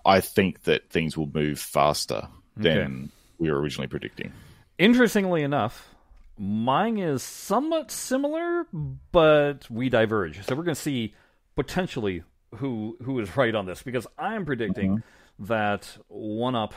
[0.06, 2.28] I think that things will move faster
[2.64, 4.32] than we were originally predicting.
[4.78, 5.96] Interestingly enough,
[6.38, 8.66] mine is somewhat similar,
[9.12, 10.46] but we diverge.
[10.46, 11.14] So we're going to see
[11.56, 12.24] potentially
[12.56, 15.04] who who is right on this because I'm predicting
[15.40, 16.74] that One Up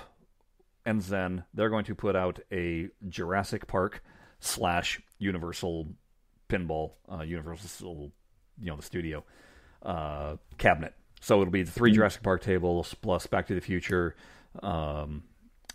[0.84, 4.02] and Zen they're going to put out a Jurassic Park
[4.40, 5.88] slash Universal
[6.48, 8.12] pinball, uh, Universal,
[8.60, 9.24] you know, the studio
[9.82, 10.94] uh, cabinet.
[11.20, 14.16] So it'll be the 3 Jurassic Park tables plus Back to the Future,
[14.62, 15.22] um,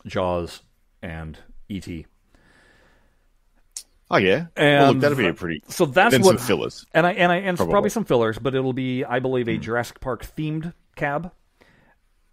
[0.05, 0.62] Jaws,
[1.01, 1.38] and
[1.69, 2.05] E.T.
[4.10, 5.62] Oh yeah, And well, look, that'd be a pretty.
[5.67, 6.86] So that's what some fillers.
[6.93, 7.71] and I and I and Probably.
[7.73, 11.31] probably some fillers, but it'll be I believe a Jurassic Park themed cab.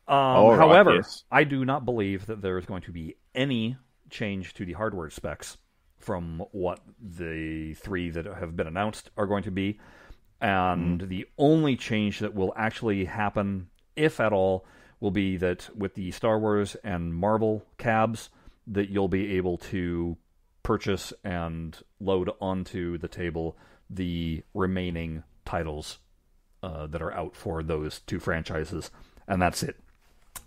[0.07, 1.25] Um, right, however, yes.
[1.33, 3.77] I do not believe that there is going to be any
[4.11, 5.57] change to the hardware specs
[5.99, 9.81] from what the three that have been announced are going to be,
[10.41, 14.65] and the only change that will actually happen, if at all,
[15.05, 18.31] will be that with the Star Wars and Marvel cabs,
[18.67, 20.17] that you'll be able to
[20.63, 23.55] purchase and load onto the table
[23.91, 25.99] the remaining titles
[26.63, 28.91] uh, that are out for those two franchises,
[29.29, 29.79] and that's it.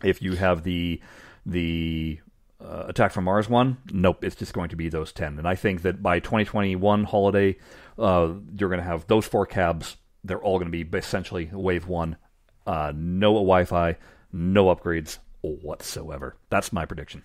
[0.03, 0.99] If you have the
[1.45, 2.19] the
[2.59, 5.37] uh, Attack from Mars one, nope, it's just going to be those ten.
[5.37, 7.57] And I think that by 2021 holiday,
[7.99, 9.97] uh, you're going to have those four cabs.
[10.23, 12.17] They're all going to be essentially Wave One,
[12.65, 13.97] uh, no Wi-Fi,
[14.31, 16.35] no upgrades whatsoever.
[16.49, 17.23] That's my prediction.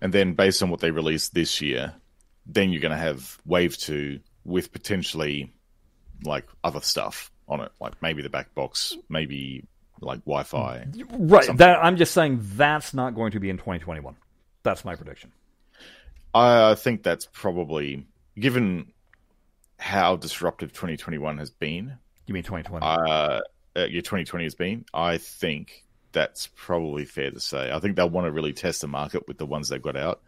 [0.00, 1.94] And then based on what they released this year,
[2.46, 5.52] then you're going to have Wave Two with potentially
[6.24, 9.64] like other stuff on it, like maybe the back box, maybe
[10.00, 10.86] like Wi-Fi.
[11.12, 11.56] Right.
[11.56, 14.16] That I'm just saying that's not going to be in 2021.
[14.62, 15.32] That's my prediction.
[16.34, 18.06] I think that's probably
[18.38, 18.92] given
[19.78, 21.96] how disruptive 2021 has been.
[22.26, 22.84] You mean 2020?
[22.84, 23.40] Uh, uh,
[23.74, 24.84] yeah, 2020 has been.
[24.92, 27.70] I think that's probably fair to say.
[27.70, 30.22] I think they'll want to really test the market with the ones they've got out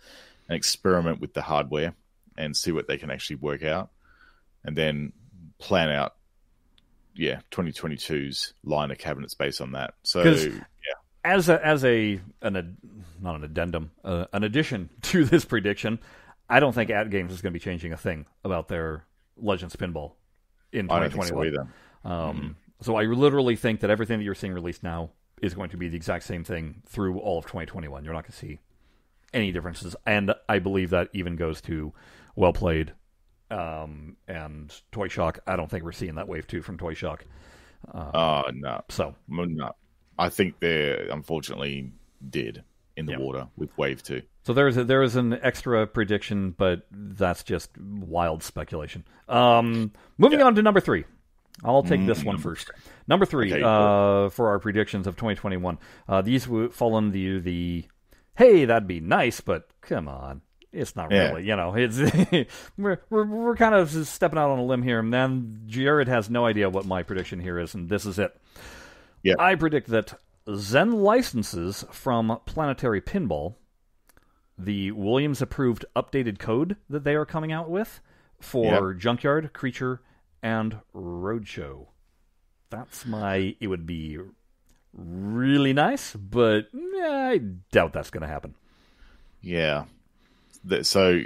[0.49, 1.95] and experiment with the hardware
[2.37, 3.89] and see what they can actually work out,
[4.65, 5.13] and then
[5.59, 6.15] plan out.
[7.15, 9.95] Yeah, 2022's line of cabinets based on that.
[10.03, 10.51] so yeah,
[11.25, 12.77] as a as a an ad,
[13.23, 15.99] not an addendum, uh, an addition to this prediction,
[16.51, 19.05] I don't think At Games is going to be changing a thing about their
[19.39, 20.13] Legends Pinball
[20.73, 21.47] in I don't think so 2021.
[21.47, 21.69] either.
[22.05, 25.09] Um, So I literally think that everything that you're seeing released now
[25.43, 28.05] is going to be the exact same thing through all of 2021.
[28.05, 28.61] You're not going to see
[29.35, 31.93] any differences, and I believe that even goes to
[32.37, 32.93] well played
[33.51, 35.41] um, and Toy Shock.
[35.47, 37.25] I don't think we're seeing that wave two from Toy Shock.
[37.95, 39.73] Oh no, So no.
[40.19, 41.93] I think they're unfortunately
[42.31, 42.65] dead
[42.97, 43.19] in the Yeah.
[43.19, 44.23] water with Wave Two.
[44.45, 49.05] So there's a, there is an extra prediction, but that's just wild speculation.
[49.29, 51.05] Um, moving on to number three.
[51.65, 52.71] I'll take this one first.
[53.09, 55.79] Number three Okay, uh, for our predictions of 2021.
[56.09, 57.85] Uh, these w- fall into the
[58.37, 60.43] hey, that'd be nice, but come on,
[60.73, 61.29] it's not Yeah.
[61.29, 61.47] really.
[61.47, 61.99] You know, it's
[62.77, 66.29] we're, we're we're kind of stepping out on a limb here, and then Jared has
[66.29, 68.37] no idea what my prediction here is, and this is it.
[69.23, 69.35] Yeah.
[69.39, 70.15] I predict that
[70.55, 73.55] Zen licenses from Planetary Pinball
[74.59, 78.01] the Williams approved updated code that they are coming out with
[78.41, 80.01] for Junkyard, Creature,
[80.47, 81.89] and Roadshow.
[82.71, 83.57] That's my.
[83.59, 84.17] It would be
[84.93, 87.39] really nice, but eh, I
[87.73, 88.55] doubt that's going to happen.
[89.43, 89.87] Yeah.
[90.83, 91.21] So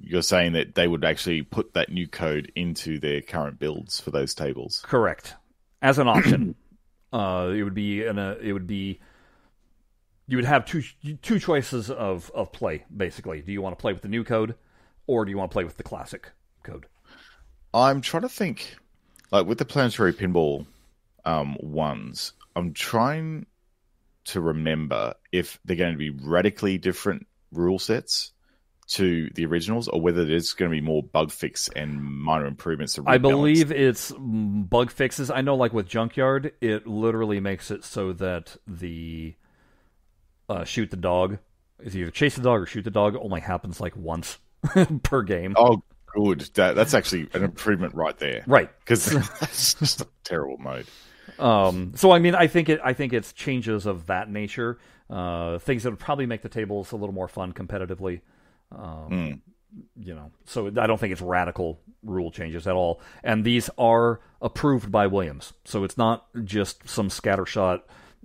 [0.00, 4.10] you're saying that they would actually put that new code into their current builds for
[4.10, 4.82] those tables?
[4.82, 5.34] Correct.
[5.82, 6.54] As an option,
[7.12, 8.98] uh, it would be an, uh, it would be
[10.26, 10.82] you would have two
[11.20, 13.42] two choices of of play basically.
[13.42, 14.54] Do you want to play with the new code,
[15.06, 16.30] or do you want to play with the classic
[16.62, 16.86] code?
[17.74, 18.76] I'm trying to think,
[19.32, 20.66] like with the planetary pinball
[21.24, 23.46] um, ones, I'm trying
[24.26, 28.32] to remember if they're going to be radically different rule sets
[28.86, 32.94] to the originals, or whether there's going to be more bug fix and minor improvements.
[32.94, 35.30] To I believe it's bug fixes.
[35.30, 39.34] I know, like with Junkyard, it literally makes it so that the
[40.48, 41.38] uh, shoot the dog
[41.80, 44.38] is either chase the dog or shoot the dog only happens like once
[45.02, 45.54] per game.
[45.56, 45.82] Oh,
[46.14, 46.40] good.
[46.54, 48.44] That, that's actually an improvement right there.
[48.46, 48.70] Right.
[48.80, 49.06] Because
[49.40, 50.86] that's just a terrible mode.
[51.38, 52.80] Um, so I mean, I think it.
[52.84, 54.78] I think it's changes of that nature,
[55.10, 58.20] uh, things that would probably make the tables a little more fun competitively.
[58.70, 59.42] Um,
[59.96, 63.00] You know, so I don't think it's radical rule changes at all.
[63.24, 67.80] And these are approved by Williams, so it's not just some scattershot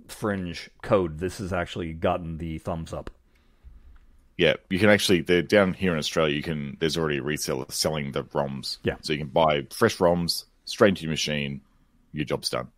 [0.06, 1.18] fringe code.
[1.18, 3.10] This has actually gotten the thumbs up.
[4.40, 5.20] Yeah, you can actually.
[5.20, 6.34] They're down here in Australia.
[6.34, 6.78] You can.
[6.80, 8.78] There's already a reseller selling the ROMs.
[8.82, 8.96] Yeah.
[9.02, 11.60] So you can buy fresh ROMs straight into your machine.
[12.12, 12.68] Your job's done.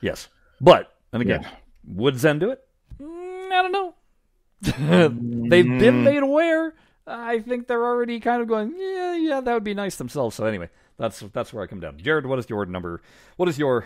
[0.00, 1.50] Yes, but and again, Yeah.
[1.86, 2.66] would Zen do it?
[2.98, 3.94] Mm, I don't know.
[5.50, 6.74] They've been made aware.
[7.06, 10.36] I think they're already kind of going, yeah, yeah, that would be nice themselves.
[10.36, 11.98] So anyway, that's that's where I come down.
[11.98, 13.02] Jared, what is your number?
[13.36, 13.84] What is your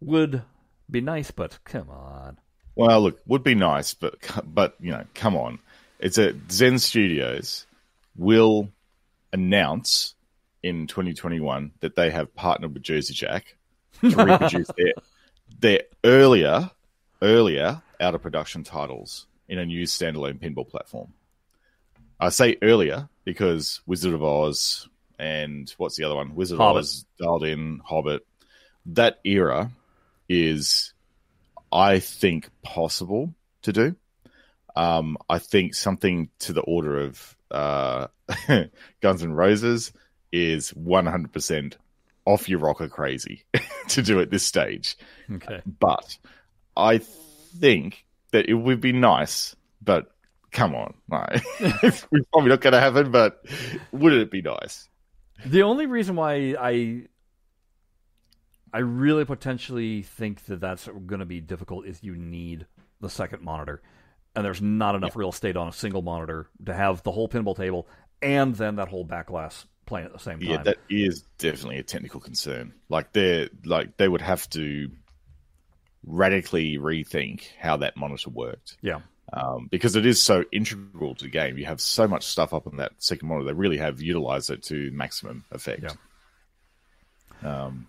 [0.00, 0.42] would
[0.90, 2.38] be nice, but come on.
[2.74, 5.60] Well, look, would be nice, but but you know, come on.
[5.98, 7.66] It's a Zen Studios
[8.16, 8.68] will
[9.32, 10.14] announce
[10.62, 13.56] in 2021 that they have partnered with Jersey Jack
[14.00, 14.92] to reproduce their
[15.60, 16.70] their earlier
[17.20, 21.12] earlier out of production titles in a new standalone pinball platform.
[22.20, 26.34] I say earlier because Wizard of Oz and what's the other one?
[26.34, 26.76] Wizard Hobbit.
[26.76, 28.26] of Oz, Dialed In, Hobbit.
[28.86, 29.70] That era
[30.28, 30.92] is,
[31.72, 33.96] I think, possible to do.
[34.76, 38.08] Um, I think something to the order of uh,
[39.00, 39.92] Guns N' Roses
[40.32, 41.76] is 100%
[42.24, 43.44] off your rocker crazy
[43.88, 44.96] to do at this stage.
[45.32, 45.62] Okay.
[45.80, 46.18] But
[46.76, 50.10] I think that it would be nice, but
[50.50, 50.94] come on.
[51.08, 53.44] Like, it's probably not going to happen, but
[53.92, 54.88] wouldn't it be nice?
[55.46, 57.06] The only reason why I
[58.72, 62.66] I really potentially think that that's going to be difficult is you need
[63.00, 63.80] the second monitor,
[64.34, 67.56] and there's not enough real estate on a single monitor to have the whole pinball
[67.56, 67.86] table
[68.22, 70.48] and then that whole back glass playing at the same time.
[70.48, 72.74] Yeah, that is definitely a technical concern.
[72.88, 74.90] Like they like they would have to
[76.06, 78.76] radically rethink how that monitor worked.
[78.82, 79.00] yeah.
[79.30, 81.58] Um, because it is so integral to the game.
[81.58, 83.48] You have so much stuff up on that second monitor.
[83.48, 85.94] They really have utilized it to maximum effect.
[87.44, 87.88] Um,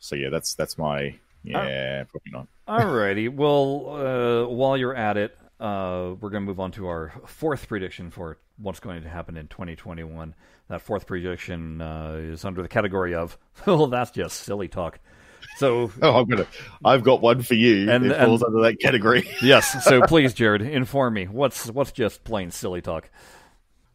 [0.00, 2.48] so yeah, that's that's my yeah, probably not.
[2.68, 3.32] Alrighty.
[3.32, 7.68] Well, uh, while you're at it, uh, we're going to move on to our fourth
[7.68, 10.34] prediction for what's going to happen in 2021.
[10.68, 14.98] That fourth prediction uh, is under the category of, well, that's just silly talk.
[15.58, 16.46] So, Oh, I'm gonna.
[16.84, 17.90] I've got one for you.
[17.90, 19.28] And- And it falls under that category.
[19.42, 19.84] yes.
[19.84, 21.24] So please, Jared, inform me.
[21.26, 23.08] What's what's just plain silly talk?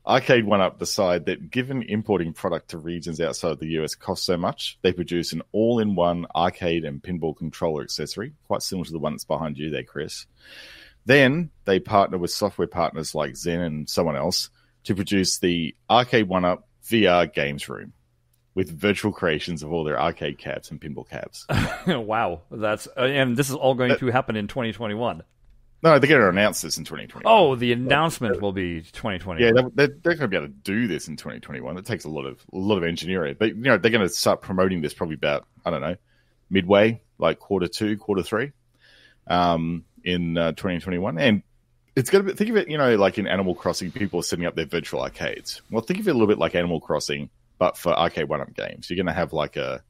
[0.04, 4.26] Arcade One Up the side that given importing product to regions outside the US costs
[4.26, 8.98] so much, they produce an all-in-one arcade and pinball controller accessory, quite similar to the
[8.98, 10.26] one that's behind you there, Chris.
[11.06, 14.50] Then they partner with software partners like Zen and someone else
[14.84, 17.94] to produce the Arcade One Up VR Games Room.
[18.54, 21.46] with virtual creations of all their arcade cabs and pinball cabs.
[21.88, 25.24] wow, that's uh, and this is all going to happen in 2021.
[25.84, 27.24] No, they're going to announce this in 2021.
[27.26, 29.44] Oh, the announcement will be 2020.
[29.44, 31.76] Yeah, they're, they're, they're going to be able to do this in 2021.
[31.78, 34.14] It takes a lot of a lot of engineering, but you know they're going to
[34.14, 35.96] start promoting this probably about I don't know
[36.50, 38.52] midway, like quarter two, quarter three,
[39.28, 41.44] um, in uh, 2021, and
[41.96, 44.24] it's going to be think of it, you know, like in Animal Crossing, people are
[44.24, 45.62] setting up their virtual arcades.
[45.70, 48.90] Well, think of it a little bit like Animal Crossing, but for arcade one-up games.
[48.90, 49.84] You're going to have like a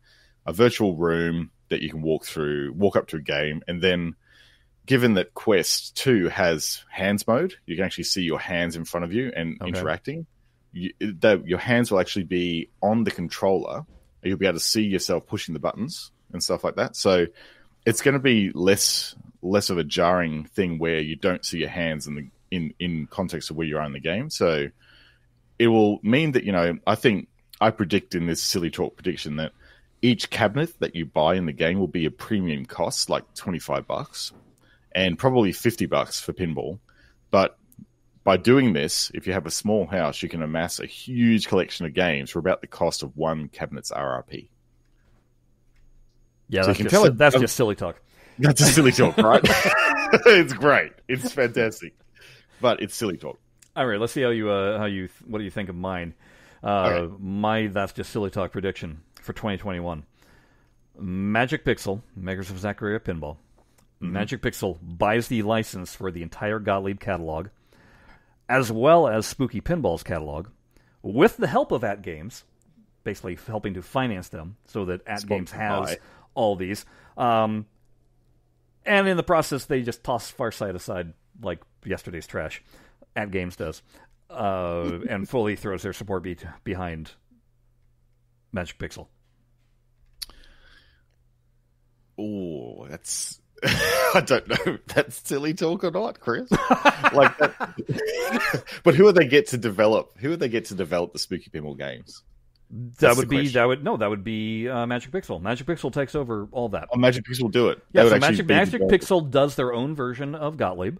[0.45, 4.15] a virtual room that you can walk through, walk up to a game, and then
[4.87, 9.03] given that Quest 2 has hands mode, you can actually see your hands in front
[9.03, 9.69] of you and Okay.
[9.69, 10.25] interacting.
[10.73, 13.85] You, the, your hands will actually be on the controller.
[14.23, 16.95] You'll be able to see yourself pushing the buttons and stuff like that.
[16.95, 17.27] So
[17.85, 21.69] it's going to be less less of a jarring thing where you don't see your
[21.69, 24.29] hands in the in in context of where you are in the game.
[24.29, 24.67] So
[25.59, 27.27] it will mean that you know I think
[27.59, 29.51] I predict in this silly talk prediction that
[30.01, 33.59] each cabinet that you buy in the game will be a premium cost, like twenty
[33.59, 34.31] five bucks,
[34.93, 36.79] and probably fifty bucks for pinball.
[37.29, 37.57] But
[38.23, 41.85] by doing this, if you have a small house, you can amass a huge collection
[41.87, 44.49] of games for about the cost of one cabinet's RRP.
[46.49, 48.01] yeah, So that's, you can just, tell it- that's just silly talk.
[48.39, 49.41] That's a silly talk, right?
[50.25, 50.93] it's great.
[51.07, 51.93] It's fantastic,
[52.59, 53.39] but it's silly talk.
[53.75, 56.13] All right, let's see how you uh, how you what do you think of mine?
[56.63, 60.03] Uh, My that's just silly talk prediction for 2021.
[60.97, 63.37] Magic Pixel, makers of Zaccaria Pinball,
[64.01, 67.47] Magic Pixel buys the license for the entire Gottlieb catalog,
[68.49, 70.47] as well as Spooky Pinball's catalog,
[71.03, 72.43] with the help of At Games,
[73.03, 75.97] basically helping to finance them so that At Games has
[76.33, 76.85] all these.
[77.15, 77.65] Um,
[78.85, 82.63] and in the process, they just toss Farsight aside like yesterday's trash.
[83.15, 83.81] At Games does,
[84.29, 87.11] uh, and fully throws their support be- behind
[88.53, 89.07] Magic Pixel.
[92.17, 93.39] Oh, that's.
[93.63, 96.49] I don't know that's silly talk or not, Chris.
[96.51, 98.65] like, that...
[98.83, 100.17] but who would they get to develop?
[100.17, 102.23] Who would they get to develop the Spooky Pinball games?
[102.99, 103.53] That would be question.
[103.55, 105.41] that would no that would be uh, Magic Pixel.
[105.41, 106.87] Magic Pixel takes over all that.
[106.93, 107.83] Oh, Magic Pixel will do it.
[107.91, 108.81] yeah, They so Magic Magic.
[108.83, 110.97] Pixel does their own version of Gottlieb,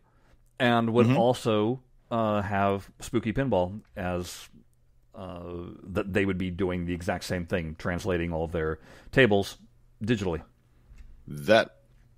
[0.60, 1.18] and would Mhm.
[1.18, 4.50] also uh, have Spooky Pinball as
[5.16, 5.44] uh,
[5.84, 8.80] that they would be doing the exact same thing, translating all of their
[9.12, 9.58] tables
[10.04, 10.42] digitally.
[11.28, 11.76] That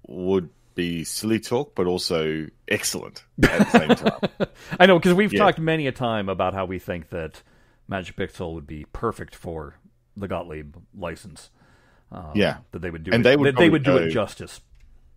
[0.08, 4.50] would be silly talk, but also excellent at the same time.
[4.80, 5.40] I know because we've Yeah.
[5.40, 7.44] talked many a time about how we think that
[7.88, 9.76] Magic Pixel would be perfect for
[10.16, 11.50] the Gottlieb license.
[12.12, 12.58] Uh, Yeah.
[12.72, 13.12] that they would do.
[13.12, 14.62] And it, they would they would do probably it justice.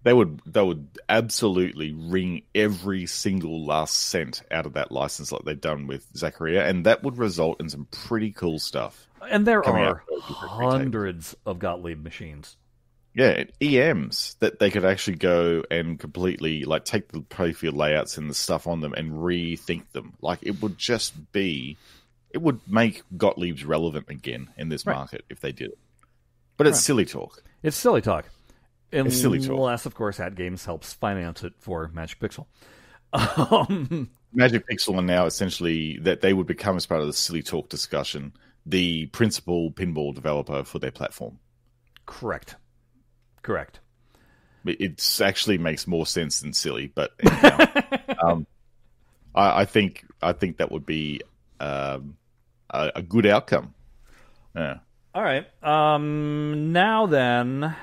[0.03, 5.43] they would they would absolutely wring every single last cent out of that license like
[5.45, 9.07] they've done with Zaccaria, and that would result in some pretty cool stuff.
[9.29, 10.03] And there are
[10.41, 12.57] hundreds of Gottlieb machines.
[13.15, 18.29] Yeah, EMs that they could actually go and completely like take the playfield layouts and
[18.29, 20.13] the stuff on them and rethink them.
[20.21, 21.79] Like it would just be,
[22.37, 24.95] it would make Gottlieb's relevant again in this Right.
[24.95, 25.79] market if they did it.
[26.59, 26.83] But it's Right.
[26.85, 27.43] silly talk.
[27.63, 28.27] It's silly talk.
[28.93, 29.87] Unless, It's silly talk.
[29.87, 32.45] of course, At Games helps finance it for Magic Pixel.
[33.15, 37.43] Um, Magic Pixel are now essentially that they would become as part of the silly
[37.43, 38.35] talk discussion
[38.67, 41.39] the principal pinball developer for their platform.
[42.05, 42.57] correct.
[43.43, 43.81] Correct.
[44.67, 47.67] It actually makes more sense than silly, but anyhow,
[48.23, 48.47] um,
[49.35, 51.23] I, I think I think that would be
[51.61, 52.17] um,
[52.71, 53.75] a, a good outcome.
[54.55, 54.79] Yeah.
[55.15, 55.47] All right.
[55.63, 57.75] Um, now then,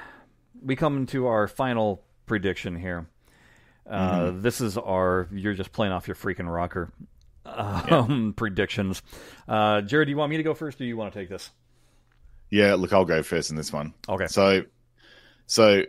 [0.61, 3.07] we come to our final prediction here.
[3.89, 4.41] Uh, Mm-hmm.
[4.41, 5.27] This is our.
[5.31, 6.91] You're just playing off your freaking rocker
[7.45, 9.01] um, predictions.
[9.47, 11.29] Uh, Jared, do you want me to go first, or do you want to take
[11.29, 11.49] this?
[12.49, 13.93] Yeah, look, I'll go first in this one.
[14.07, 14.27] Okay.
[14.27, 14.63] So,
[15.47, 15.84] so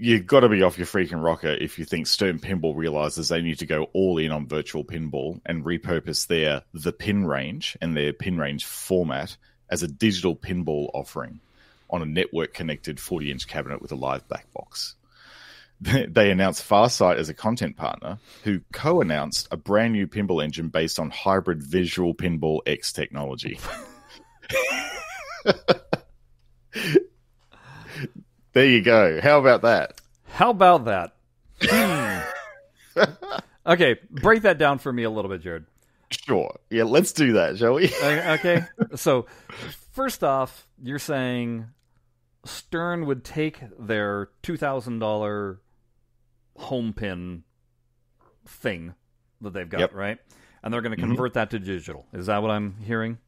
[0.00, 3.42] you've got to be off your freaking rocker if you think Stern Pinball realizes they
[3.42, 7.96] need to go all in on virtual pinball and repurpose their the pin range and
[7.96, 9.36] their pin range format
[9.68, 11.40] as a digital pinball offering
[11.90, 14.96] on a network connected 40 inch cabinet with a live black box.
[15.80, 20.68] They announced Farsight as a content partner, who co announced a brand new pinball engine
[20.68, 23.58] based on hybrid visual pinball X technology.
[28.52, 29.20] There you go.
[29.20, 30.00] How about that?
[30.28, 31.14] How about that?
[31.62, 32.20] Hmm.
[33.66, 35.66] okay, break that down for me a little bit, Jared.
[36.10, 36.54] Sure.
[36.70, 37.90] Yeah, let's do that, shall we?
[38.02, 38.64] Okay.
[38.94, 39.26] so,
[39.92, 41.66] first off, you're saying
[42.44, 45.60] Stern would take their two thousand dollar
[46.56, 47.44] home pin
[48.46, 48.94] thing
[49.40, 49.94] that they've got, Yep.
[49.94, 50.18] right?
[50.62, 51.06] And they're going to Mhm.
[51.08, 52.06] convert that to digital.
[52.12, 53.18] Is that what I'm hearing?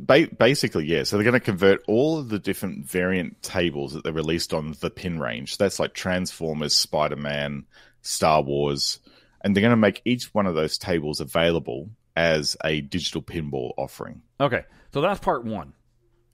[0.00, 1.02] Ba- basically, yeah.
[1.04, 4.74] So they're going to convert all of the different variant tables that they released on
[4.80, 5.58] the pin range.
[5.58, 7.64] That's like Transformers, Spider Man,
[8.02, 9.00] Star Wars,
[9.42, 13.72] and they're going to make each one of those tables available as a digital pinball
[13.76, 14.22] offering.
[14.40, 15.72] Okay, so that's part one.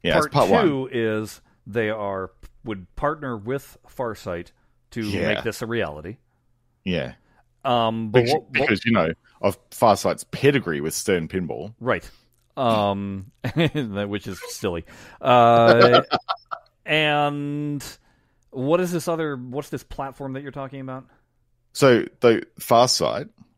[0.03, 0.91] Yeah, part, part two one.
[0.93, 2.31] is they are
[2.65, 4.49] would partner with Farsight
[4.93, 5.35] to Yeah.
[5.35, 6.17] make this a reality.
[6.85, 7.15] Yeah,
[7.65, 11.75] Um, but because, what, what- because you know of Farsight's pedigree with Stern Pinball.
[11.81, 12.09] right,
[12.61, 13.33] um,
[14.09, 14.85] which is silly.
[15.21, 16.03] Uh,
[16.85, 17.85] and
[18.51, 19.37] what is this other?
[19.37, 21.07] What's this platform that you're talking about?
[21.73, 22.47] So the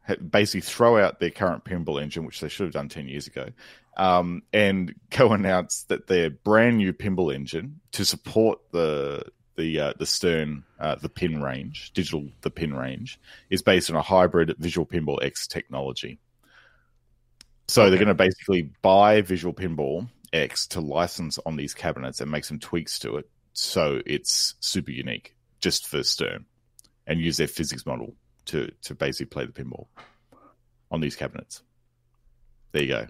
[0.02, 3.26] had basically throw out their current pinball engine, which they should have done ten years
[3.26, 3.48] ago,
[3.96, 9.24] um, and go announce that their brand new pinball engine to support the
[9.56, 13.18] the uh, the Stern uh, the pin range, digital the pin range,
[13.50, 16.18] is based on a hybrid Visual Pinball X technology.
[17.72, 22.30] So they're going to basically buy Visual Pinball X to license on these cabinets and
[22.30, 26.44] make some tweaks to it, so it's super unique just for Stern
[27.06, 28.14] and use their physics model
[28.44, 29.86] to to basically play the pinball
[30.90, 31.62] on these cabinets.
[32.72, 33.06] There you go.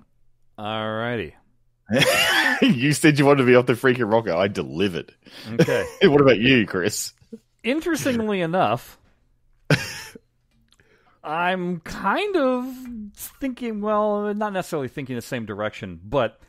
[0.56, 1.32] Alrighty.
[2.62, 4.32] you said you wanted to be off the freaking rocker.
[4.32, 5.12] I delivered.
[5.54, 5.84] Okay.
[6.04, 7.12] what about you, Chris?
[7.64, 8.96] Interestingly enough,
[11.24, 12.66] I'm kind of
[13.14, 16.40] thinking, well, not necessarily thinking the same direction, but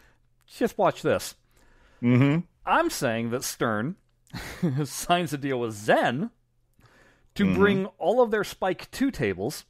[0.47, 1.36] just watch this.
[2.01, 2.39] Mm-hmm.
[2.65, 3.95] I'm saying that Stern
[4.86, 6.32] signs a deal with Zen
[7.36, 7.55] to Mhm.
[7.55, 9.65] bring all of their Spike 2 tables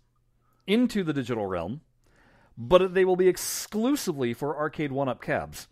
[0.67, 1.81] into the digital realm,
[2.57, 5.67] but they will be exclusively for Arcade 1 Up cabs.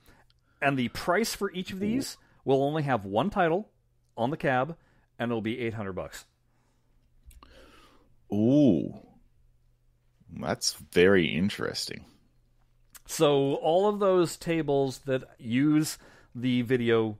[0.61, 3.69] And the price for each of these will only have one title
[4.17, 4.75] on the cab,
[5.17, 6.25] and it'll be 800 bucks.
[8.33, 8.93] Ooh,
[10.39, 12.05] that's very interesting.
[13.05, 15.97] So all of those tables that use
[16.33, 17.17] the video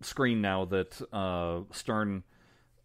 [0.00, 2.24] screen now that uh, Stern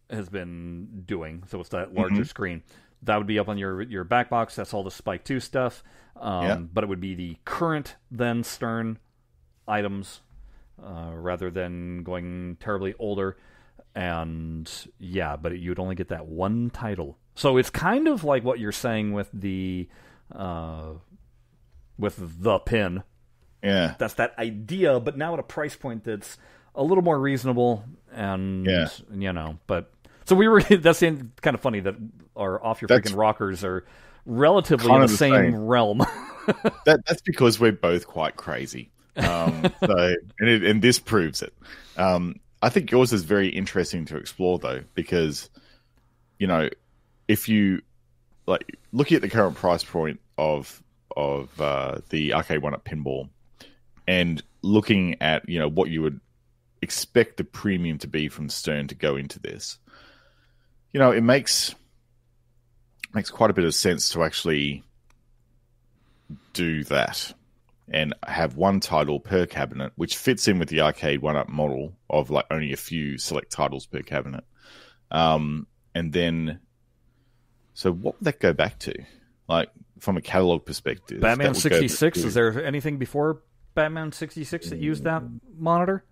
[0.08, 2.62] has been doing, so it's that larger screen,
[3.02, 4.56] that would be up on your your back box.
[4.56, 5.82] That's all the Spike Two stuff.
[6.16, 6.56] Um, Yeah.
[6.56, 8.98] But it would be the current then Stern
[9.66, 10.20] items
[10.82, 13.36] uh, rather than going terribly older.
[13.94, 17.18] And yeah, but you'd only get that one title.
[17.40, 19.88] So it's kind of like what you're saying with the
[20.30, 20.90] uh,
[21.98, 23.02] with the pin.
[23.62, 26.36] Yeah, That's that idea, but now at a price point that's
[26.74, 27.82] a little more reasonable.
[28.12, 28.88] And Yeah.
[29.10, 29.90] you know, but
[30.26, 30.60] so we were.
[30.82, 31.94] That's in, kind of funny that
[32.36, 33.86] our off your That's- freaking rockers are
[34.26, 35.56] relatively Kind in the the same same.
[35.66, 35.98] realm.
[36.84, 38.90] that that's because we're both quite crazy.
[39.16, 41.54] Um, so, and, it, and this proves it.
[41.96, 45.48] Um, I think yours is very interesting to explore, though, because
[46.38, 46.68] you know,
[47.30, 47.80] if you
[48.46, 50.82] like looking at the current price point of
[51.16, 53.28] of uh, the arcade one at pinball,
[54.08, 56.20] and looking at you know what you would
[56.82, 59.78] expect the premium to be from Stern to go into this,
[60.92, 61.72] you know, it makes
[63.14, 64.82] makes quite a bit of sense to actually
[66.52, 67.32] do that
[67.92, 71.92] and have one title per cabinet, which fits in with the arcade one up model
[72.08, 74.42] of like only a few select titles per cabinet.
[75.12, 76.58] Um, and then,
[77.80, 78.94] so what would that go back to?
[79.48, 79.70] Like
[80.00, 82.18] from a catalog perspective, Batman that would go back 66.
[82.18, 83.40] Is there anything before
[83.74, 85.22] Batman 66 that used that
[85.56, 86.04] monitor?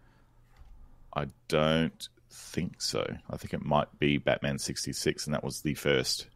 [1.15, 3.07] I don't think so.
[3.29, 6.29] I think it might be Batman 66, and that was the first.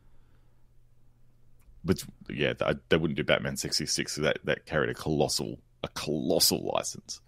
[1.83, 2.53] But yeah,
[2.91, 4.17] they wouldn't do Batman 66.
[4.17, 7.23] That that carried a colossal, a colossal license.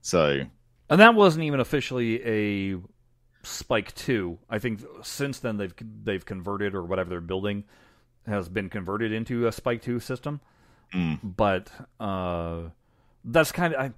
[0.00, 0.42] So
[0.88, 2.78] And that wasn't even officially a
[3.42, 4.38] Spike Two.
[4.48, 5.74] I think since then they've
[6.04, 7.64] they've converted or whatever they're building
[8.26, 10.40] has been converted into a Spike Two system.
[10.94, 11.18] Mm.
[11.22, 11.70] But
[12.00, 12.70] uh,
[13.24, 13.92] that's kind of I,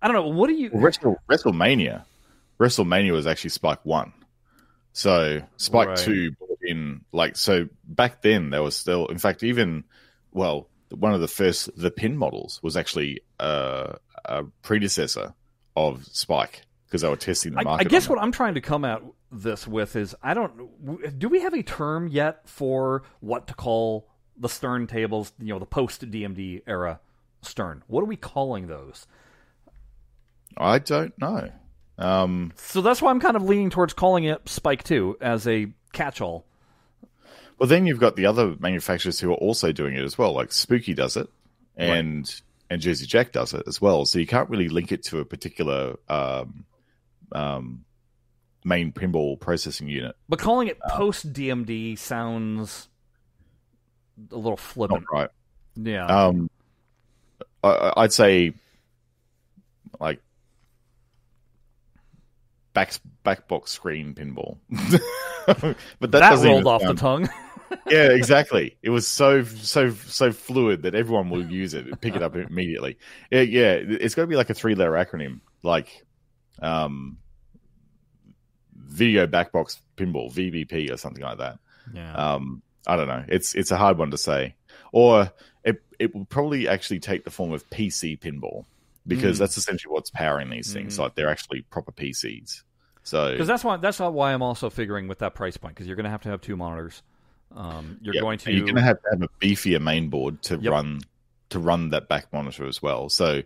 [0.00, 0.28] I don't know.
[0.28, 0.70] What do you?
[0.72, 2.04] Wrestle, WrestleMania,
[2.58, 4.12] WrestleMania was actually Spike One.
[4.92, 5.96] So Spike Right.
[5.96, 9.84] Two brought in like so back then there was still, in fact, even
[10.32, 15.34] well, one of the first the pin models was actually uh, a predecessor
[15.76, 16.62] of Spike
[16.92, 17.86] because I was testing the I, market.
[17.86, 21.18] I guess what I'm trying to come at this with is I don't.
[21.18, 25.32] Do we have a term yet for what to call the Stern tables?
[25.38, 27.00] You know, the post DMD era
[27.40, 27.82] Stern.
[27.86, 29.06] What are we calling those?
[30.58, 31.50] I don't know.
[31.96, 35.72] Um, So that's why I'm kind of leaning towards calling it Spike 2 as a
[35.94, 36.44] catch-all.
[37.58, 40.34] well, then you've got the other manufacturers who are also doing it as well.
[40.34, 41.28] Like Spooky does it,
[41.74, 44.04] and and Jersey Jack does it as well.
[44.04, 46.64] So you can't really link it to a particular um,
[47.34, 47.84] um,
[48.64, 50.16] main pinball processing unit.
[50.28, 52.88] But calling it post DMD sounds
[54.30, 55.04] a little flippant.
[55.12, 55.30] right.
[55.76, 56.06] Yeah.
[56.06, 56.50] Um,
[57.64, 58.54] I, I'd say
[60.00, 60.20] like
[62.74, 64.58] back back box screen pinball.
[65.46, 67.28] but that, That, rolled off sound- the tongue.
[67.88, 68.76] yeah, exactly.
[68.82, 72.98] It was so so so fluid that everyone will use it pick it up immediately.
[73.30, 76.04] Yeah, yeah it's got to be like a three letter acronym, like
[76.60, 77.18] um,
[78.86, 81.58] video backbox pinball (VBP) or something like that.
[81.94, 82.14] yeah.
[82.14, 83.24] Um, I don't know.
[83.28, 84.54] It's it's a hard one to say,
[84.92, 85.30] or
[85.64, 88.64] it it will probably actually take the form of PC pinball
[89.06, 89.40] because Mm.
[89.40, 90.98] that's essentially what's powering these things.
[90.98, 92.62] Like they're actually proper PCs.
[93.04, 95.96] So Because that's why that's why I'm also figuring with that price point because you're
[95.96, 97.02] going to have to have two monitors.
[97.54, 100.08] Um, you're Yeah, going to and you're going to have to have a beefier main
[100.08, 100.72] board to Yep.
[100.72, 101.00] run
[101.50, 103.08] to run that back monitor as well.
[103.10, 103.42] So,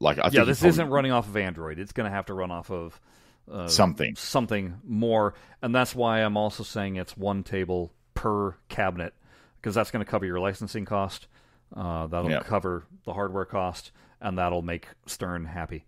[0.00, 1.78] like, I think yeah, this probably- isn't running off of Android.
[1.80, 3.00] It's going to have to run off of
[3.50, 4.16] uh, something.
[4.16, 9.14] something more, and that's why I'm also saying it's one table per cabinet
[9.60, 11.26] because that's going to cover your licensing cost.
[11.74, 12.40] Uh, that'll Yeah.
[12.40, 13.90] cover the hardware cost,
[14.20, 15.84] and that'll make Stern happy.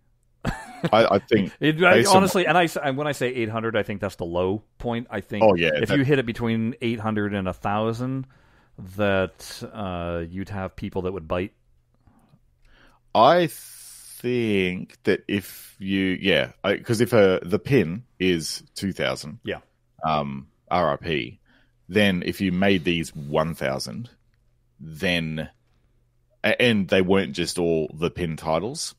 [0.93, 1.53] I, I think.
[1.61, 4.63] It, I, honestly, and I and when I say 800, I think that's the low
[4.79, 5.07] point.
[5.11, 8.27] I think Oh, yeah, if that- you hit it between 800 and 1000,
[8.97, 11.53] that uh, you'd have people that would bite.
[13.15, 13.47] I
[14.21, 19.61] think that if you, yeah, because if a the pin is two thousand, Yeah.
[20.05, 21.39] um, RRP,
[21.89, 24.11] then if you made these one thousand,
[24.81, 25.49] then
[26.43, 28.95] and they weren't just all the pin titles.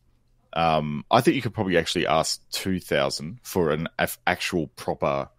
[0.54, 5.30] Um, I think you could probably actually ask two thousand for an af- actual proper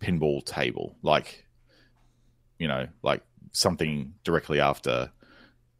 [0.00, 1.44] pinball table, like
[2.58, 3.22] you know, like
[3.52, 5.10] something directly after,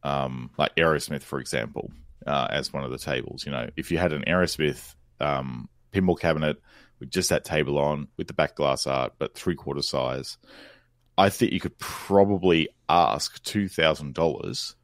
[0.03, 1.91] um, like Aerosmith, for example,
[2.25, 3.45] uh, as one of the tables.
[3.45, 6.61] You know, if you had an Aerosmith um, pinball cabinet
[6.99, 10.37] with just that table on, with the back glass art, but three quarter size,
[11.17, 14.75] I think you could probably ask two thousand dollars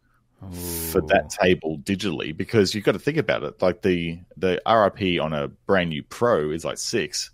[0.92, 3.62] for that table digitally because you've got to think about it.
[3.62, 7.32] Like the the RRP on a brand new Pro is like six.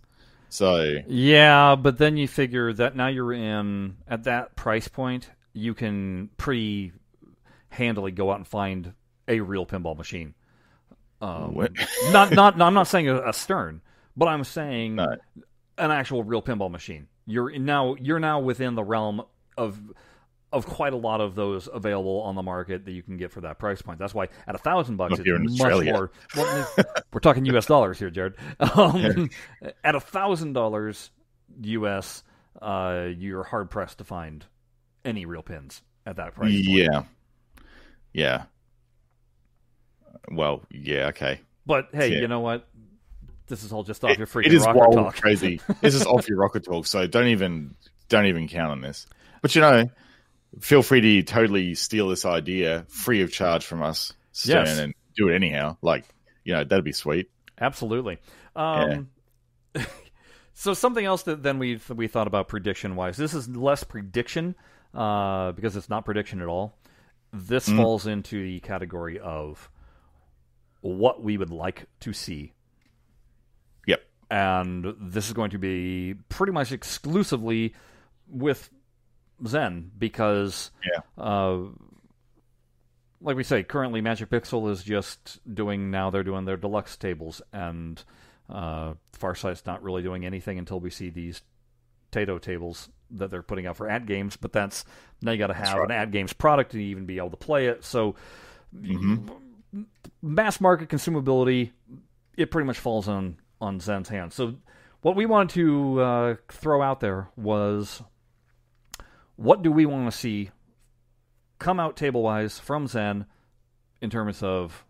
[0.49, 5.73] So Yeah, but then you figure that now you're in at that price point, you
[5.73, 6.93] can pretty
[7.69, 8.93] handily go out and find
[9.27, 10.33] a real pinball machine.
[11.21, 11.71] Um, What?
[12.11, 13.81] not, not, no, I'm not saying a, a Stern,
[14.15, 15.15] but I'm saying No.
[15.77, 17.07] an actual real pinball machine.
[17.25, 19.23] You're now you're now within the realm
[19.57, 19.79] of
[20.53, 23.41] of quite a lot of those available on the market that you can get for
[23.41, 23.97] that price point.
[23.99, 25.93] That's why at a thousand bucks, it's in much Australia.
[25.93, 26.11] more.
[26.35, 26.67] Well,
[27.11, 27.65] we're talking U.S.
[27.65, 28.35] dollars here, Jared.
[28.59, 29.29] Um,
[29.83, 31.09] At a thousand dollars
[31.61, 32.23] U.S.,
[32.61, 34.45] uh, you're hard pressed to find
[35.03, 36.51] any real pins at that price.
[36.53, 36.63] point.
[36.63, 37.03] yeah,
[38.13, 38.43] yeah.
[40.31, 41.39] Well, yeah, okay.
[41.65, 42.19] But hey, Yeah.
[42.21, 42.67] you know what?
[43.47, 45.15] This is all just off It- your freaking it is talk.
[45.15, 45.61] crazy.
[45.81, 47.75] This is off your rocket talk, so don't even
[48.09, 49.07] don't even count on this.
[49.41, 49.89] But you know,
[50.59, 54.77] feel free to totally steal this idea free of charge from us, Stern, Yes.
[54.79, 55.77] and do it anyhow.
[55.81, 56.05] Like,
[56.43, 57.29] you know, that'd be sweet.
[57.59, 58.17] Absolutely.
[58.55, 59.09] Um,
[60.53, 63.17] so something else that then we we thought about prediction wise.
[63.17, 64.55] This is less prediction
[64.93, 66.77] uh, because it's not prediction at all.
[67.33, 67.77] This Mm.
[67.77, 69.69] falls into the category of
[70.93, 72.53] what we would like to see,
[73.87, 74.01] Yep.
[74.29, 77.73] and this is going to be pretty much exclusively
[78.27, 78.69] with
[79.45, 81.01] Zen because Yeah.
[81.23, 81.59] uh,
[83.21, 87.41] like we say, currently Magic Pixel is just doing now they're doing their deluxe tables,
[87.51, 88.03] and
[88.49, 91.41] uh, Farsight's not really doing anything until we see these
[92.11, 94.37] Tato tables that they're putting out for At Games.
[94.37, 94.85] But that's
[95.21, 95.85] now you got to have right.
[95.89, 97.83] an At Games product to even be able to play it.
[97.83, 98.15] So
[98.75, 99.29] Mhm.
[100.21, 101.71] Mass market consumability,
[102.37, 104.35] it pretty much falls on on Zen's hands.
[104.35, 104.55] So
[105.01, 108.01] what we wanted to uh, throw out there was
[109.35, 110.51] what do we want to see
[111.59, 113.25] come out table wise from Zen
[114.01, 114.85] in terms of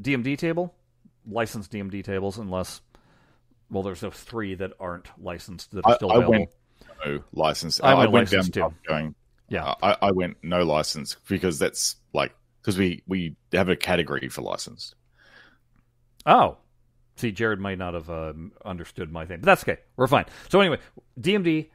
[0.00, 0.74] DMD table,
[1.26, 2.80] licensed DMD tables, unless
[3.70, 6.30] well, there's those three that aren't licensed that are still I available.
[6.32, 6.50] went-
[7.04, 7.80] No license.
[7.82, 8.74] I I, went went down too.
[8.86, 9.14] going.
[9.50, 9.74] Yeah.
[9.82, 11.96] I, I went no license because that's
[12.68, 14.94] because we we have a category for licensed.
[16.26, 16.58] Oh.
[17.16, 19.78] See, Jared might not have uh, understood my thing, but that's okay.
[19.96, 20.26] We're fine.
[20.50, 20.78] So anyway,
[21.18, 21.70] DMD,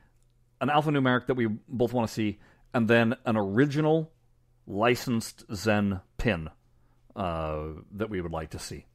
[0.62, 2.38] an alphanumeric that we both want to see,
[2.76, 4.12] and then an original
[4.68, 6.50] licensed Zen pin
[7.16, 7.64] uh,
[7.94, 8.86] that we would like to see.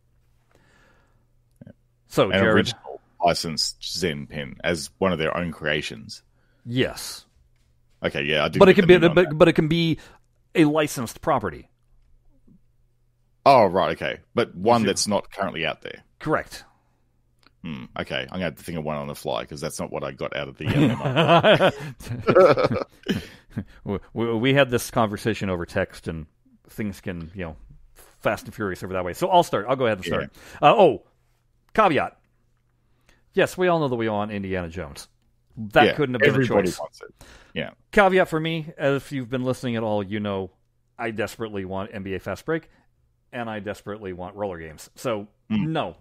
[2.07, 6.22] So, An Jared, original licensed Zen pin as one of their own creations.
[6.64, 7.24] yes,
[8.05, 8.61] Okay, yeah, I did.
[8.61, 9.12] but it can be, that.
[9.14, 9.99] but, but it can be
[10.55, 11.68] a licensed property.
[13.51, 16.03] Oh, right, okay, but one that's not currently out there.
[16.18, 16.64] Correct.
[17.62, 19.80] Hmm, okay, I'm going to have to think of one on the fly because that's
[19.80, 20.66] not what I got out of the.
[20.66, 21.70] Uh,
[23.14, 23.59] memo.
[23.84, 26.26] we, we we had this conversation over text, and
[26.68, 27.57] things can you know
[28.20, 29.14] fast and furious over that way.
[29.14, 29.66] So I'll start.
[29.68, 30.30] I'll go ahead and start.
[30.62, 31.03] Uh, oh,
[31.74, 32.16] caveat.
[33.32, 35.09] Yes, we all know that we want Indiana Jones.
[35.57, 36.78] That Yeah, couldn't have been a choice.
[36.78, 37.24] wants it.
[37.55, 40.51] Yeah, Caveat for me, if you've been listening at all, you know
[40.99, 42.68] I desperately want NBA Fast Break,
[43.33, 44.91] and I desperately want roller games.
[44.97, 45.72] So Hmm.
[45.72, 45.97] no,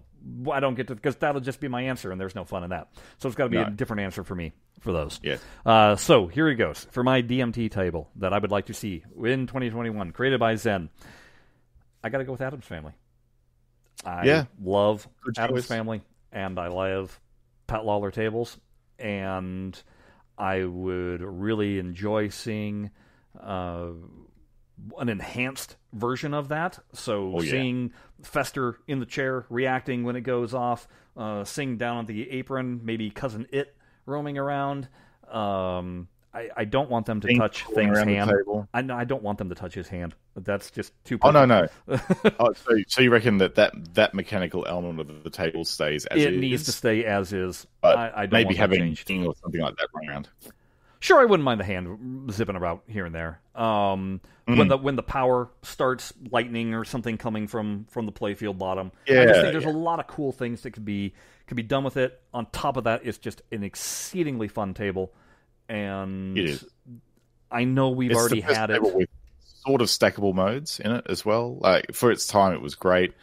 [0.52, 2.72] I don't get to because that'll just be my answer, and there's no fun in
[2.72, 2.90] that.
[3.20, 5.20] So it's got to be a different answer for me for those.
[5.24, 5.38] yeah.
[5.66, 9.04] Uh, so here it goes for my DMD table that I would like to see
[9.24, 10.90] in 2021, created by Zen.
[12.04, 12.94] I got to go with Addams Family.
[14.06, 14.46] I Yeah.
[14.62, 15.68] love Good Addams choice.
[15.68, 16.02] Family,
[16.32, 17.20] and I love
[17.68, 18.58] Pat Lawlor tables,
[19.00, 19.82] and
[20.38, 22.92] I would really enjoy seeing
[23.40, 23.90] uh,
[24.98, 26.80] an enhanced version of that.
[26.94, 27.52] So Oh, yeah.
[27.52, 32.30] seeing Fester in the chair reacting when it goes off, uh, seeing down on the
[32.32, 33.76] apron, maybe cousin It
[34.06, 34.88] roaming around.
[35.30, 38.32] Um, I, I don't want them to touch things hand.
[38.74, 40.14] I, I don't want them to touch his hand.
[40.36, 41.18] That's just too.
[41.24, 41.68] Oh no, no.
[41.88, 42.36] perfect.
[42.40, 46.22] oh, so, so you reckon that, that that mechanical element of the table stays as
[46.22, 47.66] it is, needs to stay as is.
[47.82, 50.30] but I, I don't maybe having or something like that around.
[51.00, 53.40] Sure, I wouldn't mind the hand zipping about here and there.
[53.56, 54.58] Um, Mm.
[54.60, 58.94] When the when the power starts lightning or something coming from from the playfield bottom,
[59.06, 59.72] yeah, I just think there's yeah.
[59.72, 61.14] a lot of cool things that could be
[61.48, 62.22] could be done with it.
[62.34, 65.12] On top of that, it's just an exceedingly fun table,
[65.68, 66.66] and It is.
[67.52, 68.82] I know we've It's already had it.
[68.82, 69.10] with
[69.66, 71.58] sort of stackable modes in it as well.
[71.58, 73.14] Like for its time, it was great,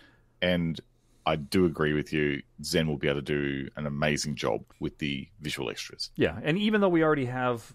[0.42, 0.78] and
[1.26, 2.42] I do agree with you.
[2.62, 6.10] Zen will be able to do an amazing job with the visual extras.
[6.16, 7.72] Yeah, and even though we already have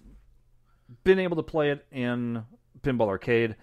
[1.03, 2.43] been able to play it in
[2.81, 3.55] Pinball Arcade,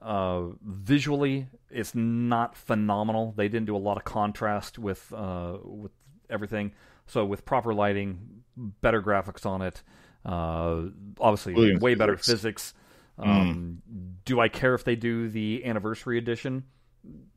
[0.00, 3.34] uh, visually it's not phenomenal.
[3.36, 5.92] They didn't do a lot of contrast with uh, with
[6.30, 6.72] everything.
[7.06, 9.82] So with proper lighting, better graphics on it,
[10.24, 10.84] uh,
[11.20, 12.72] obviously Williams way better physics.
[12.72, 12.74] physics.
[13.16, 13.82] Um,
[14.24, 16.64] Do I care if they do the anniversary edition?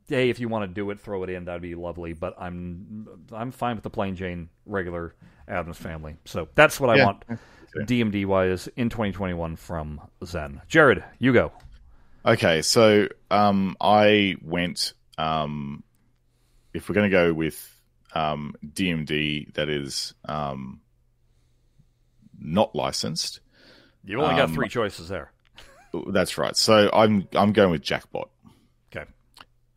[0.08, 1.44] Hey, if you want to do it, throw it in.
[1.44, 2.12] That'd be lovely.
[2.14, 5.14] But I'm I'm fine with the plain Jane regular
[5.46, 6.16] Addams family.
[6.24, 7.04] So that's what I Yeah.
[7.06, 7.24] want.
[7.76, 10.62] DMD wise in 2021 from Zen.
[10.68, 11.52] Jared, you go.
[12.26, 14.94] Okay, so um, I went.
[15.18, 15.84] Um,
[16.74, 17.74] if we're going to go with
[18.14, 20.80] um, DMD, that is um,
[22.40, 23.40] not licensed.
[24.04, 25.30] You only got Um, three choices there.
[26.10, 26.56] That's right.
[26.56, 28.28] So I'm I'm going with Jackbot.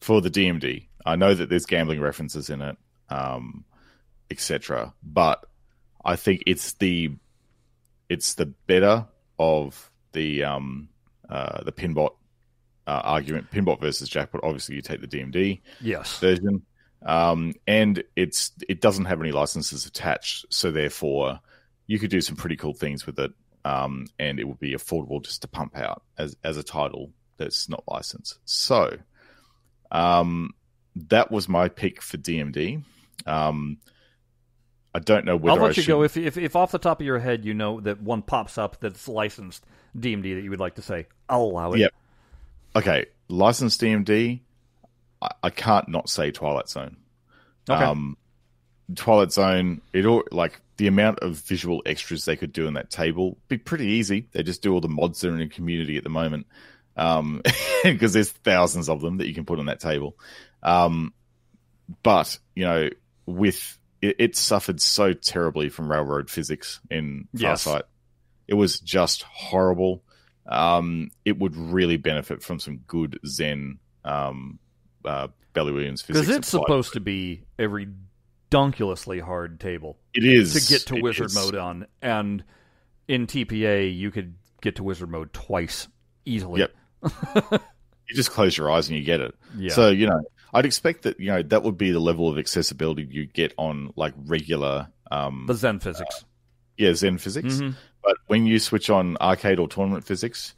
[0.02, 0.88] For the DMD.
[1.06, 2.78] I know that there's gambling references in it,
[3.10, 3.66] um,
[4.30, 4.94] etc.
[5.04, 5.46] But
[6.04, 7.12] I think it's the
[8.10, 9.06] it's the better
[9.40, 10.90] of the um,
[11.30, 12.14] uh, the pinbot
[12.88, 13.52] uh, argument.
[13.52, 14.42] Pinbot versus Jackbot.
[14.44, 16.20] Obviously, you take the DMD Yes.
[16.20, 16.64] version,
[17.06, 21.40] um, and it's it doesn't have any licenses attached, so therefore
[21.88, 23.32] you could do some pretty cool things with it,
[23.66, 27.70] um, and it would be affordable just to pump out as as a title that's
[27.70, 28.40] not licensed.
[28.46, 28.98] So,
[29.92, 30.54] um,
[30.96, 32.84] that was my pick for DMD.
[33.26, 33.78] Um,
[34.94, 36.80] I don't know whether I'll I let you should, go if, if if off the
[36.80, 39.66] top of your head you know that one pops up that's licensed
[39.98, 41.08] DMD that you would like to say.
[41.30, 41.80] I'll allow it.
[41.80, 41.94] Yep.
[42.76, 44.42] Okay, licensed DMD.
[45.22, 46.98] I, I can't not say Twilight Zone.
[47.70, 47.84] Okay.
[47.84, 48.18] Um,
[48.96, 52.90] Twilight Zone, it all like the amount of visual extras they could do in that
[52.90, 54.28] table be pretty easy.
[54.32, 56.48] They just do all the mods that are in the community at the moment,
[56.98, 57.42] um,
[57.84, 60.18] because there's thousands of them that you can put on that table.
[60.64, 61.14] Um,
[62.04, 62.90] but you know,
[63.26, 67.66] with it, it suffered so terribly from railroad physics in Yes.
[67.66, 67.84] Farsight.
[68.48, 70.04] It was just horrible.
[70.48, 74.60] Um, it would really benefit from some good Zen um,
[75.06, 76.26] uh, Bally Williams physics.
[76.26, 81.04] Because it's supposed to be a redunculously hard table It is to get to It
[81.04, 81.36] wizard is.
[81.36, 82.44] mode on, and
[83.08, 85.88] in TPA you could get to wizard mode twice
[86.26, 86.62] easily.
[86.62, 86.72] Yep.
[88.10, 89.34] You just close your eyes and you get it.
[89.56, 89.74] Yeah.
[89.74, 90.22] So you know,
[90.54, 93.94] I'd expect that you know that would be the level of accessibility you get on
[93.96, 96.26] like regular, um, the Zen physics.
[96.78, 97.56] yeah, Zen physics.
[97.56, 97.76] Mhm.
[98.04, 100.56] But when you switch on arcade or tournament physics,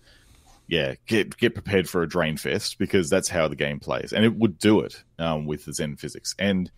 [0.67, 4.25] yeah, get get prepared for a drain fest because that's how the game plays, and
[4.25, 6.33] it would do it um, with the Zen physics.
[6.39, 6.71] And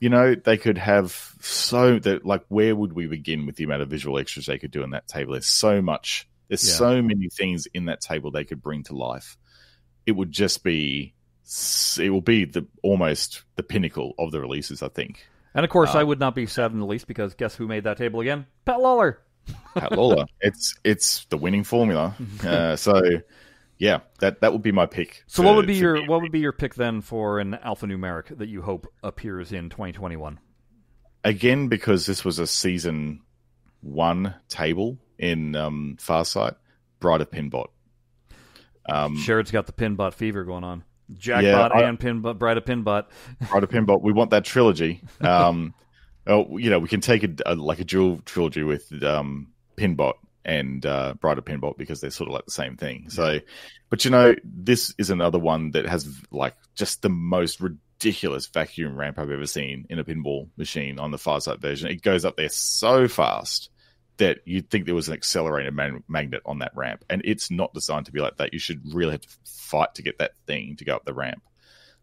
[0.00, 3.82] you know, they could have so that like where would we begin with the amount
[3.82, 5.34] of visual extras they could do in that table?
[5.34, 6.26] There's so much.
[6.48, 6.74] There's Yeah.
[6.74, 9.36] so many things in that table they could bring to life.
[10.06, 11.14] It would just be.
[12.00, 14.82] It will be the almost the pinnacle of the releases.
[14.82, 15.26] I think.
[15.54, 17.66] And of course, Uh, I would not be sad in the least because guess who
[17.66, 18.46] made that table again?
[18.64, 19.18] Pat Lawlor.
[19.74, 20.26] Pat Lawlor.
[20.40, 22.16] it's it's the winning formula.
[22.44, 23.00] Uh, so
[23.78, 25.22] yeah, that that would be my pick.
[25.26, 26.08] So, for- what would be your me.
[26.08, 30.38] what would be your pick then for an alphanumeric that you hope appears in 2021?
[31.24, 33.20] again because this was a season
[33.80, 36.56] one table in um, Farsight,
[37.00, 37.70] Bride of Pinbot.
[38.88, 40.84] Um, Jared's got the pinbot fever going on.
[41.12, 43.06] Jackbot Yeah, I- and Pinbot, Bride of Pinbot.
[43.52, 44.00] Right a pinbot.
[44.02, 45.02] We want that trilogy.
[45.20, 45.74] Um,
[46.26, 50.14] oh, you know, we can take a, a like a dual trilogy with um, Pinbot
[50.44, 53.10] and uh, Bride of Pinbot because they're sort of like the same thing.
[53.10, 53.40] So,
[53.90, 58.96] but you know, this is another one that has like just the most ridiculous vacuum
[58.96, 61.90] ramp I've ever seen in a pinball machine on the Farsight version.
[61.90, 63.70] It goes up there so fast
[64.18, 67.74] that you'd think there was an accelerator man- magnet on that ramp, and it's not
[67.74, 68.52] designed to be like that.
[68.52, 71.42] You should really have to fight to get that thing to go up the ramp.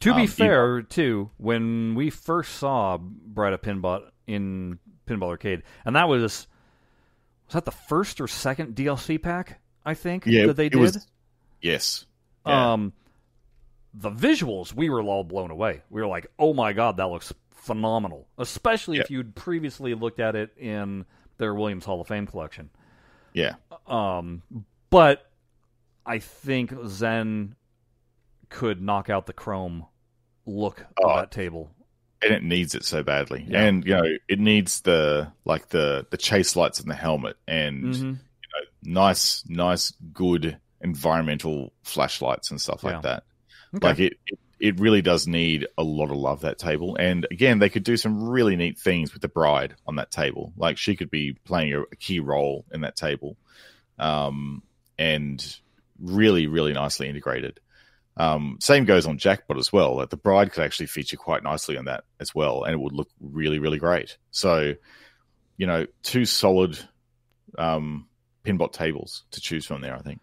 [0.02, 5.64] To Um, be fair, too, when we first saw Bride of Pinbot in Pinball Arcade,
[5.86, 6.48] and that was
[7.48, 9.60] was that the first or second DLC pack?
[9.86, 10.80] I think Yeah, that they did.
[10.80, 11.08] was-
[11.62, 12.06] Yes.
[12.46, 12.74] Yeah.
[12.74, 12.94] Um,
[13.94, 15.82] the visuals, we were all blown away.
[15.90, 20.36] We were like, "Oh my god, that looks phenomenal!" Especially if you'd previously looked at
[20.36, 21.06] it in
[21.38, 22.70] their Williams Hall of Fame collection.
[23.34, 23.56] yeah.
[23.88, 24.44] Um,
[24.90, 25.30] but
[26.06, 27.56] I think Zen
[28.50, 29.86] could knock out the chrome
[30.46, 31.10] look Oh.
[31.10, 31.72] of that table.
[32.22, 33.46] and it needs it so badly.
[33.50, 33.64] Yeah.
[33.66, 37.84] And you know, it needs the like the the chase lights in the helmet and
[37.84, 38.00] Mhm.
[38.00, 43.02] You know, nice, nice, good environmental flashlights and stuff like Yeah.
[43.02, 43.24] that.
[43.76, 43.88] Okay.
[43.88, 46.96] Like it, it, it really does need a lot of love that table.
[46.98, 50.54] And again, they could do some really neat things with the bride on that table.
[50.56, 53.36] Like she could be playing a, a key role in that table,
[54.00, 54.64] um,
[54.98, 55.46] and
[56.00, 57.60] really, really nicely integrated.
[58.16, 59.98] Um, same goes on Jackbot as well.
[59.98, 62.94] That the bride could actually feature quite nicely on that as well, and it would
[62.94, 64.18] look really, really great.
[64.32, 64.76] So,
[65.58, 66.80] you know, two solid
[67.58, 68.08] um,
[68.44, 69.96] pinbot tables to choose from there.
[69.96, 70.22] I think.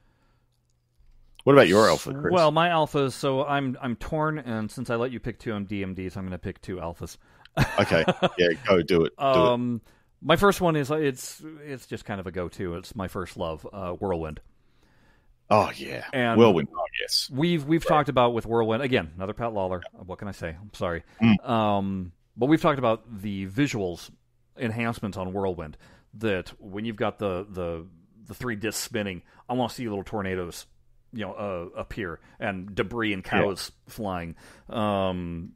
[1.44, 2.32] What about your alpha, Chris?
[2.32, 3.12] Well, my alphas.
[3.12, 6.32] So I'm I'm torn, and since I let you pick two on DMDs, I'm going
[6.32, 7.16] to pick two alphas.
[7.80, 8.04] okay,
[8.38, 9.12] yeah, go do it.
[9.18, 9.36] Do it.
[9.36, 9.80] Um,
[10.22, 12.74] my first one is it's it's just kind of a go-to.
[12.76, 14.40] It's my first love, uh, Whirlwind.
[15.50, 16.68] Oh yeah, and- whirlwind.
[16.72, 19.82] Oh yes, We've we've talked about with Whirlwind again, another Pat Lawlor.
[19.92, 20.50] What can I say?
[20.50, 21.02] I'm sorry.
[21.20, 21.48] Mm.
[21.48, 24.10] Um, but we've talked about the visuals
[24.56, 25.76] enhancements on Whirlwind.
[26.14, 27.86] That when you've got the the
[28.26, 30.66] the three discs spinning, I want to see little tornadoes,
[31.12, 34.36] you know, uh, appear and debris and cows flying.
[34.68, 35.52] Um,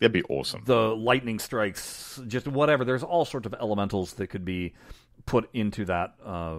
[0.00, 0.62] that'd be awesome.
[0.64, 2.84] the lightning strikes, just whatever.
[2.84, 4.74] There's all sorts of elementals that could be
[5.24, 6.58] put into that uh,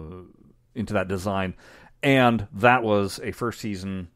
[0.74, 1.54] into that design,
[2.02, 4.08] and that was a first season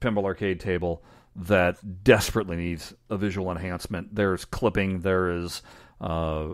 [0.00, 1.02] pinball arcade table
[1.36, 4.14] that desperately needs a visual enhancement.
[4.14, 5.62] There's clipping, there is
[6.00, 6.48] uh,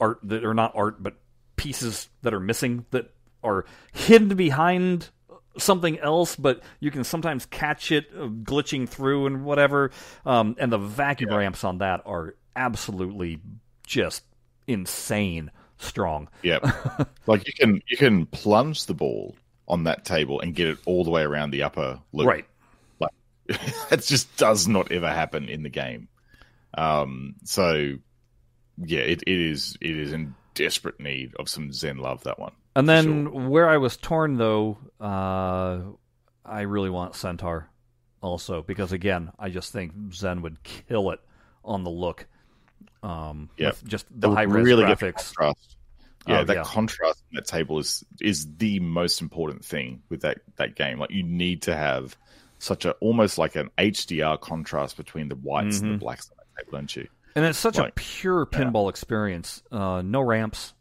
[0.00, 1.14] art that are not art, but
[1.56, 3.12] pieces that are missing that
[3.44, 5.10] are hidden behind
[5.58, 9.90] something else, but you can sometimes catch it uh, glitching through and whatever.
[10.24, 13.40] Um, and the vacuum ramps on that are absolutely
[13.86, 14.24] just
[14.66, 16.28] insane strong.
[16.42, 16.58] Yeah,
[17.26, 19.36] like you can you can plunge the ball
[19.68, 22.26] on that table and get it all the way around the upper loop.
[22.26, 22.46] Right.
[23.90, 26.08] that just does not ever happen in the game.
[26.74, 27.94] Um, so
[28.78, 32.22] yeah, it, it is it is in desperate need of some Zen love.
[32.24, 32.52] That one.
[32.74, 35.80] And then where I was torn though, uh,
[36.44, 37.68] I really want Centaur
[38.20, 41.20] also because again, I just think Zen would kill it
[41.64, 42.26] on the look.
[43.02, 45.34] Um, with just the high res really the graphics.
[45.34, 45.76] contrast.
[46.28, 46.62] Yeah, Oh, that yeah.
[46.64, 50.98] contrast on that table is is the most important thing with that that game.
[51.00, 52.16] Like you need to have
[52.60, 55.94] such a almost like an HDR contrast between the whites and Mhm.
[55.94, 57.08] the blacks on that table, don't you?
[57.34, 58.58] And it's such a Like, pure yeah.
[58.60, 59.62] pinball experience.
[59.72, 60.74] Uh, no ramps,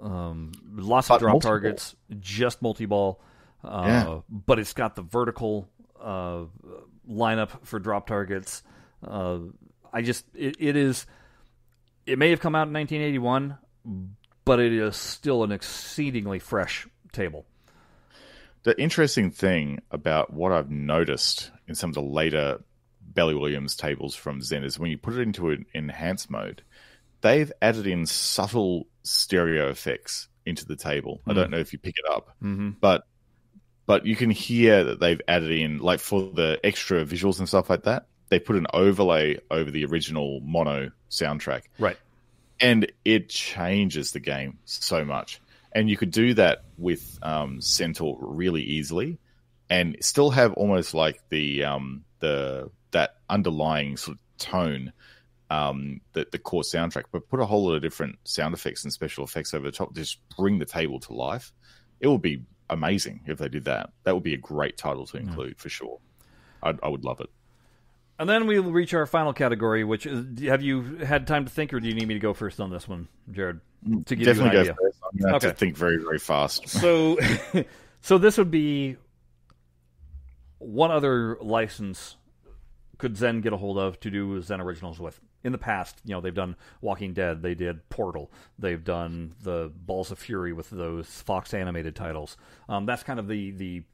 [0.00, 1.50] um, lots But of drop multi-ball.
[1.50, 3.20] targets, just multi ball.
[3.64, 4.20] Uh, Yeah.
[4.28, 5.68] But it's got the vertical
[6.00, 6.44] uh,
[7.10, 8.62] lineup for drop targets.
[9.06, 9.38] Uh,
[9.92, 11.06] I just it, it is.
[12.06, 13.58] It may have come out in 1981,
[14.44, 17.44] but it is still an exceedingly fresh table.
[18.62, 22.60] The interesting thing about what I've noticed in some of the later
[23.00, 26.62] Bally Williams tables from Zen is when you put it into an enhanced mode,
[27.20, 31.20] they've added in subtle stereo effects into the table.
[31.26, 32.70] I don't know if you pick it up, Mm-hmm.
[32.80, 33.04] but
[33.86, 37.70] but you can hear that they've added in like for the extra visuals and stuff
[37.70, 38.06] like that.
[38.28, 41.96] They put an overlay over the original mono soundtrack Right.
[42.60, 45.40] and it changes the game so much.
[45.72, 49.18] And you could do that with um, Centaur really easily,
[49.70, 54.92] and still have almost like the um, the that underlying sort of tone
[55.50, 58.92] um, that the core soundtrack, but put a whole lot of different sound effects and
[58.92, 59.94] special effects over the top.
[59.94, 61.52] to Just bring the table to life.
[62.00, 63.90] It would be amazing if they did that.
[64.04, 65.98] That would be a great title to include for sure.
[66.62, 67.30] I'd, I would love it.
[68.20, 71.72] And then we'll reach our final category, which is have you had time to think,
[71.72, 73.60] or do you need me to go first on this one, Jared?
[74.06, 74.76] To give Definitely you go an idea.
[74.82, 74.98] first.
[75.28, 75.48] I'm Okay.
[75.50, 76.68] to think very very fast.
[76.68, 77.16] So,
[78.02, 78.96] so this would be
[80.58, 82.16] what other license
[82.98, 85.20] could Zen get a hold of to do Zen originals with?
[85.44, 89.70] In the past, you know, they've done Walking Dead, they did Portal, they've done the
[89.74, 92.36] Balls of Fury with those Fox animated titles.
[92.68, 93.84] Um, that's kind of the the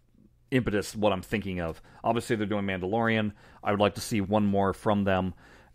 [0.51, 1.83] impetus what I'm thinking of.
[2.03, 3.33] Obviously, they're doing Mandalorian.
[3.63, 5.35] I would like to see one more from them,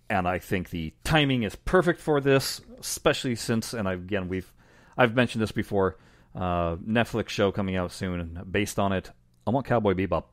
[0.10, 4.52] and I think the timing is perfect for this, especially since, and again, we've
[4.98, 5.98] I've mentioned this before.
[6.36, 9.12] Uh, Netflix show coming out soon based on it.
[9.46, 10.26] I want Cowboy Bebop,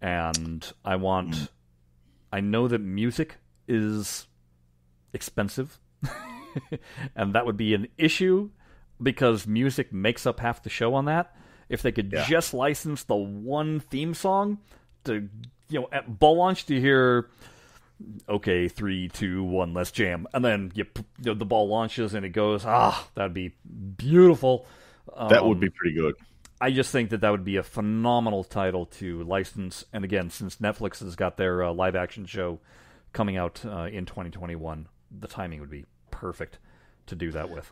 [0.00, 1.50] and I want.
[2.32, 3.36] I know that music
[3.68, 4.26] is
[5.12, 5.78] expensive,
[7.16, 8.50] and that would be an issue
[9.02, 11.34] because music makes up half the show on that.
[11.68, 12.24] If they could yeah.
[12.24, 14.58] just license the one theme song
[15.04, 15.28] to,
[15.68, 17.30] you know, at ball launch to hear,
[18.28, 20.84] okay, three, two, one, let's jam, and then you,
[21.18, 23.54] you know, the ball launches and it goes, ah, that'd be
[23.96, 24.66] beautiful.
[25.16, 26.14] That um, would be pretty good.
[26.60, 29.84] I just think that that would be a phenomenal title to license.
[29.92, 32.60] And again, since Netflix has got their uh, live action show
[33.12, 34.86] coming out uh, in 2021,
[35.20, 36.58] the timing would be perfect
[37.06, 37.70] to do that with.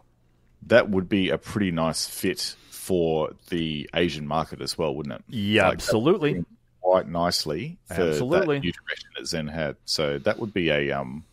[0.66, 5.24] That would be a pretty nice fit for the Asian market as well, wouldn't it?
[5.28, 6.44] Yeah, like absolutely.
[6.80, 8.56] Quite nicely for absolutely.
[8.56, 9.76] that new direction that Zen had.
[9.84, 11.24] So that would be a um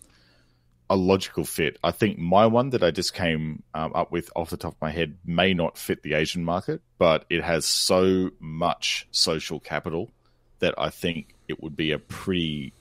[0.90, 1.78] a logical fit.
[1.84, 4.82] I think my one that I just came um, up with off the top of
[4.82, 10.10] my head may not fit the Asian market, but it has so much social capital
[10.60, 12.74] that I think it would be a pretty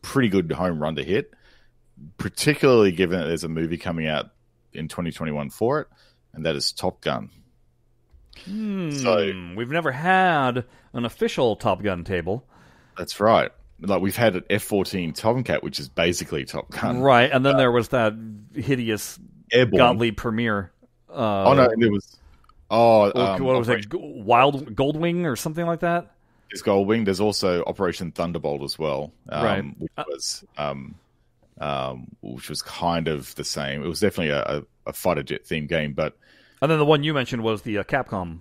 [0.00, 1.32] pretty good home run to hit.
[2.18, 4.30] Particularly given that there's a movie coming out
[4.72, 5.88] in 2021 for it,
[6.32, 7.30] and that is Top Gun.
[8.44, 12.44] Hmm, so we've never had an official Top Gun table.
[12.96, 13.50] That's right
[13.82, 17.30] like we've had an F fourteen Tomcat, which is basically Top Gun, right?
[17.30, 18.14] And then uh, there was that
[18.54, 19.18] hideous
[19.52, 19.78] Airborne.
[19.78, 20.72] Gottlieb Premier.
[21.10, 22.18] Uh, oh no, there was.
[22.70, 24.24] Oh, um, what was Operation, it?
[24.24, 26.12] Wild Goldwing or something like that.
[26.50, 27.04] There's Goldwing.
[27.04, 29.64] There's also Operation Thunderbolt as well, um, right?
[29.78, 30.94] Which uh, was, um,
[31.62, 33.84] um, which was kind of the same.
[33.84, 36.16] It was definitely a, a, fighter jet themed game, but.
[36.60, 38.40] And then the one you mentioned was the uh, Capcom.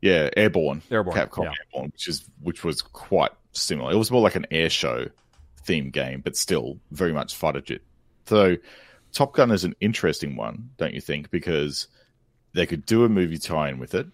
[0.00, 0.82] Yeah, Airborne.
[0.90, 1.16] Airborne.
[1.16, 1.52] Capcom yeah.
[1.60, 3.92] Airborne, which is which was quite similar.
[3.92, 5.06] It was more like an air show
[5.64, 7.80] theme game, but still very much fighter jet.
[8.26, 8.56] So
[9.12, 11.30] Top Gun is an interesting one, don't you think?
[11.30, 11.86] Because
[12.54, 14.08] they could do a movie tie-in with it.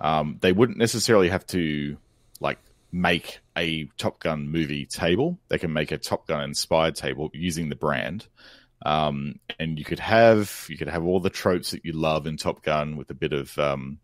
[0.00, 1.98] Um, they wouldn't necessarily have to
[2.40, 2.58] like
[2.92, 5.38] make a Top Gun movie table.
[5.48, 8.26] They can make a Top Gun inspired table using the brand.
[8.86, 12.36] Um, and you could have you could have all the tropes that you love in
[12.36, 13.98] Top Gun with a bit of um,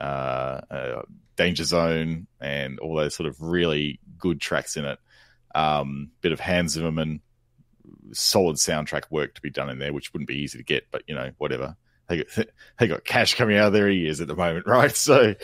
[0.00, 1.02] uh, uh,
[1.36, 4.98] Danger Zone and all those sort of really good tracks in it.
[5.54, 7.20] Um, bit of Hans Zimmerman,
[8.12, 11.02] solid soundtrack work to be done in there, which wouldn't be easy to get, but
[11.08, 11.76] you know, whatever.
[12.08, 12.46] They got,
[12.78, 14.94] they got cash coming out of their ears at the moment, right?
[14.94, 15.34] So,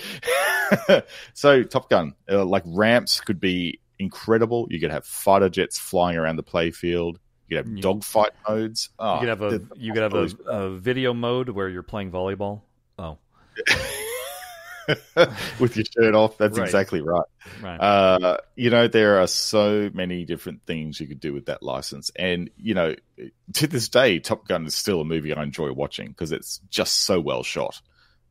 [1.34, 4.66] so Top Gun, uh, like ramps could be incredible.
[4.70, 7.16] You could have fighter jets flying around the playfield.
[7.48, 8.90] You could have dogfight modes.
[8.98, 12.10] Oh, you could have a you could have a, a video mode where you're playing
[12.10, 12.60] volleyball.
[12.98, 13.16] Oh.
[15.60, 16.38] with your shirt off.
[16.38, 16.64] That's right.
[16.64, 17.26] exactly right.
[17.62, 17.76] right.
[17.76, 22.10] Uh, you know, there are so many different things you could do with that license.
[22.16, 22.94] And, you know,
[23.54, 27.04] to this day, Top Gun is still a movie I enjoy watching because it's just
[27.04, 27.80] so well shot.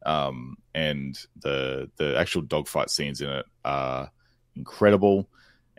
[0.05, 4.12] Um, and the the actual dogfight scenes in it are
[4.55, 5.30] incredible.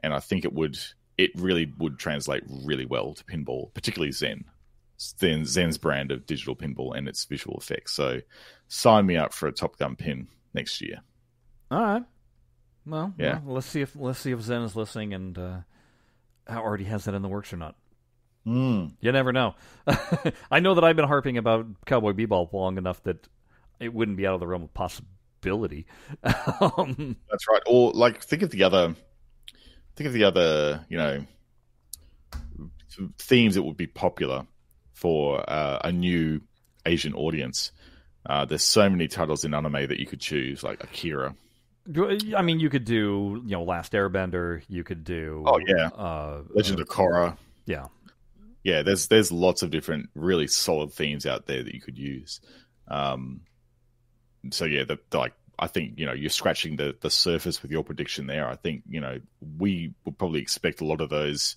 [0.02, 0.78] And I think it would
[1.16, 4.44] it really would translate really well to pinball, particularly Zen.
[5.00, 7.92] Zen Zen's brand of digital pinball and its visual effects.
[7.92, 8.20] So
[8.68, 11.00] sign me up for a Top Gun pin next year.
[11.70, 12.04] All right.
[12.86, 13.40] Well, yeah.
[13.44, 15.58] Well, let's see if let's see if Zen is listening and uh,
[16.50, 17.76] already has that in the works or not.
[18.46, 18.94] Mm.
[19.00, 19.54] You never know.
[20.50, 23.28] I know that I've been harping about Cowboy Bebop long enough that
[23.78, 25.86] it wouldn't be out of the realm of possibility.
[26.24, 27.62] um, That's right.
[27.66, 28.94] Or like, think of the other,
[29.96, 31.24] think of the other, you know,
[33.18, 34.46] themes that would be popular
[34.94, 36.40] for uh, a new
[36.86, 37.72] Asian audience.
[38.28, 41.34] Uh, there's so many titles in anime that you could choose, like Akira.
[42.36, 44.62] I mean, you could do you know Last Airbender.
[44.68, 47.38] You could do oh yeah, uh, Legend uh, of Korra.
[47.64, 47.86] Yeah,
[48.62, 48.82] yeah.
[48.82, 52.40] There's there's lots of different really solid themes out there that you could use.
[52.88, 53.40] Um,
[54.50, 57.70] so yeah, the, the, like I think you know you're scratching the the surface with
[57.70, 58.46] your prediction there.
[58.46, 59.20] I think you know
[59.56, 61.56] we would probably expect a lot of those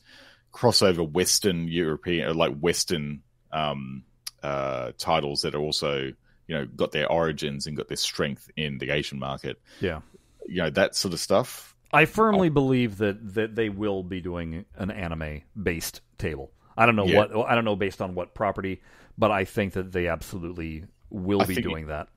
[0.54, 4.04] crossover Western European like Western um,
[4.42, 6.14] uh, titles that are also
[6.52, 9.62] you know got their origins and got their strength in the Asian market.
[9.80, 10.02] Yeah,
[10.46, 11.78] you know that sort of stuff.
[11.94, 12.54] I firmly I'll...
[12.54, 16.52] believe that that they will be doing an anime based table.
[16.76, 17.20] I don't know yeah.
[17.20, 18.82] what I don't know based on what property,
[19.18, 22.10] but I think that they absolutely will I be doing that.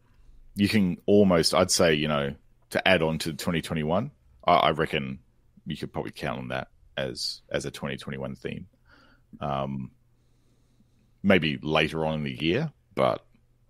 [0.56, 2.34] You can almost, I'd say, you know,
[2.70, 4.10] to add on to 2021,
[4.46, 5.20] I, I reckon
[5.64, 8.66] you could probably count on that as as a 2021 theme.
[9.40, 9.92] Um,
[11.22, 13.24] maybe later on in the year, but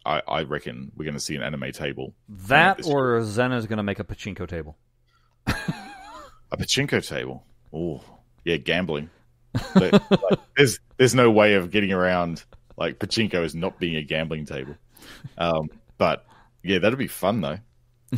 [0.07, 2.15] I, I reckon we're going to see an anime table.
[2.49, 4.77] That or Zen is going to make a pachinko table.
[6.53, 7.45] A pachinko table.
[7.73, 8.01] Oh,
[8.45, 9.11] yeah, gambling.
[9.75, 12.45] But, like, there's there's no way of getting around
[12.77, 14.77] like pachinko is not being a gambling table.
[15.39, 16.25] Um, but
[16.63, 17.59] yeah, that'd be fun though.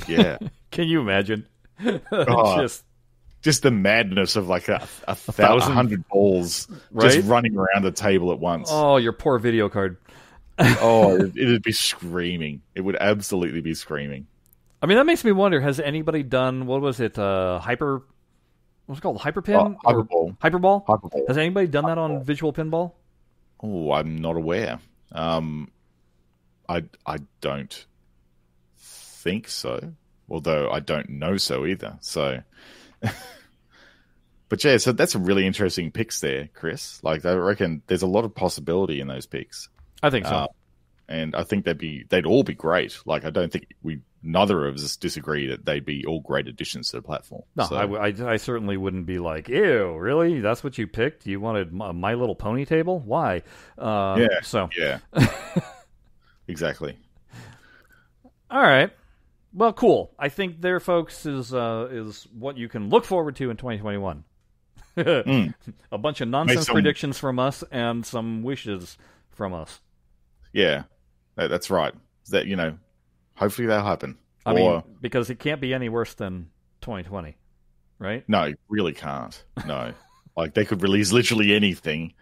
[0.07, 0.39] Yeah,
[0.71, 1.47] Can you imagine?
[2.13, 2.85] Oh, Just
[3.43, 7.13] just the madness of like a, a, thousand- thousand hundred balls Right?
[7.13, 8.69] just running around the table at once.
[8.71, 9.97] oh, your poor video card.
[10.59, 12.63] Oh, it, it'd be screaming.
[12.75, 14.27] It would absolutely be screaming.
[14.83, 17.19] I mean, that makes me wonder: Has anybody done what was it?
[17.19, 18.03] Uh, hyper.
[18.87, 19.19] What's it called?
[19.19, 20.39] Hyperpin or Hyperball.
[20.39, 20.87] Hyperball?
[20.87, 21.29] Hyperball.
[21.29, 22.93] Has anybody done that on visual pinball?
[23.61, 24.79] Oh, I'm not aware.
[25.13, 25.71] Um,
[26.69, 27.87] I I don't
[28.79, 29.93] think so.
[30.29, 31.99] Although I don't know so either.
[32.01, 32.43] So,
[34.49, 37.03] but yeah, so that's a really interesting picks there, Chris.
[37.03, 39.69] Like I reckon there's a lot of possibility in those picks,
[40.03, 40.35] I think so.
[40.35, 40.47] Uh,
[41.09, 42.99] and I think they'd be they'd all be great.
[43.07, 46.91] Like I don't think we neither of us disagree that they'd be all great additions
[46.91, 47.43] to the platform.
[47.55, 50.41] no, So, I w I I certainly wouldn't be like, "Ew, really?
[50.41, 51.25] That's what you picked?
[51.27, 52.99] You wanted My, My Little Pony table?
[52.99, 53.43] Why?"
[53.79, 54.41] Uh, Yeah.
[54.43, 54.99] So, yeah,
[56.49, 56.99] exactly.
[58.51, 58.91] all right.
[59.55, 60.13] Well, cool.
[60.19, 64.25] I think there, folks, is uh, is what you can look forward to in 2021.
[64.97, 65.53] Mm.
[65.93, 68.97] A bunch of nonsense some- predictions from us and some wishes
[69.31, 69.81] from us.
[70.57, 70.85] Yeah,
[71.37, 71.93] that, that's right.
[72.31, 72.79] That you know,
[73.35, 74.17] hopefully that'll happen.
[74.47, 76.49] I or mean, because it can't be any worse than
[76.81, 77.37] 2020,
[77.99, 78.25] right?
[78.27, 79.45] no, it really can't.
[79.67, 79.93] No,
[80.37, 82.15] like they could release literally anything,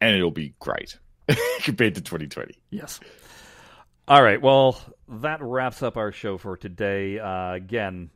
[0.00, 0.98] and it'll be great
[1.64, 2.58] compared to 2020.
[2.70, 2.98] Yes.
[4.08, 4.40] All right.
[4.40, 7.18] Well, that wraps up our show for today.
[7.18, 8.10] Uh, again,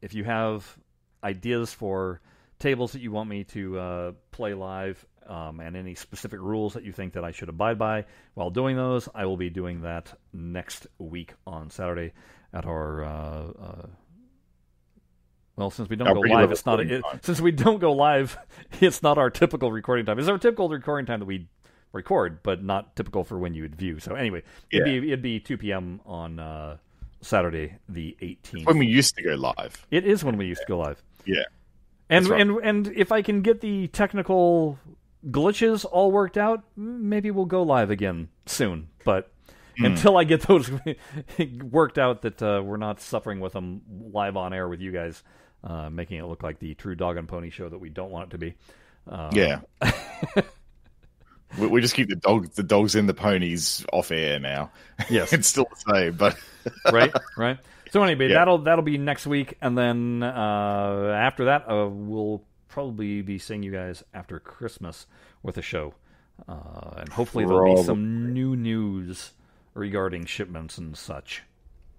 [0.00, 0.78] if you have
[1.22, 2.20] ideas for
[2.58, 6.84] tables that you want me to uh, play live um, and any specific rules that
[6.84, 8.04] you think that I should abide by
[8.34, 12.12] while doing those, I will be doing that next week on Saturday
[12.52, 13.04] at our.
[13.04, 13.08] Uh,
[13.62, 13.86] uh,
[15.56, 16.78] well, since we don't Our go live, it's not.
[16.78, 18.38] recording It, since we don't go live,
[18.80, 20.18] it's not our typical recording time.
[20.18, 21.48] It's our typical recording time that we
[21.92, 23.98] record, but not typical for when you would view.
[23.98, 25.00] So anyway, it'd Yeah.
[25.00, 26.00] be it'd be 2 p.m.
[26.06, 26.78] on uh,
[27.20, 28.64] Saturday the 18th.
[28.66, 31.02] When we used to go live, it is when we used to go live.
[31.26, 31.42] yeah,
[32.08, 32.40] And right.
[32.40, 34.78] and and if I can get the technical
[35.26, 38.88] glitches all worked out, maybe we'll go live again soon.
[39.04, 39.30] But
[39.78, 39.84] Hmm.
[39.86, 40.70] until I get those
[41.62, 45.22] worked out, that uh, we're not suffering with them live on air with you guys,
[45.62, 48.28] uh, making it look like the true dog and pony show that we don't want
[48.28, 48.54] it to be.
[49.08, 49.60] Uh, yeah.
[51.58, 54.70] we, we just keep the dog, the dogs and the ponies off air now.
[55.08, 55.32] Yes.
[55.32, 56.36] it's still the same, but
[56.92, 57.58] right, right.
[57.92, 58.38] So anyway, Yeah.
[58.38, 63.62] that'll that'll be next week, and then uh, after that, uh, we'll probably be seeing
[63.62, 65.06] you guys after Christmas
[65.42, 65.94] with a show,
[66.48, 69.32] uh, and hopefully there'll be some new news
[69.74, 71.42] regarding shipments and such.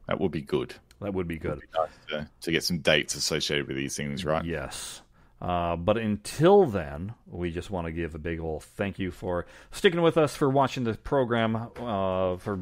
[0.08, 0.76] that would be good.
[1.02, 1.62] That would be good.
[1.76, 4.46] Nice to, to get some dates associated with these things, right?
[4.46, 5.02] Yes.
[5.42, 9.48] Uh, but until then, we just want to give a big old thank you for
[9.72, 12.60] sticking with us, for watching the program, uh, for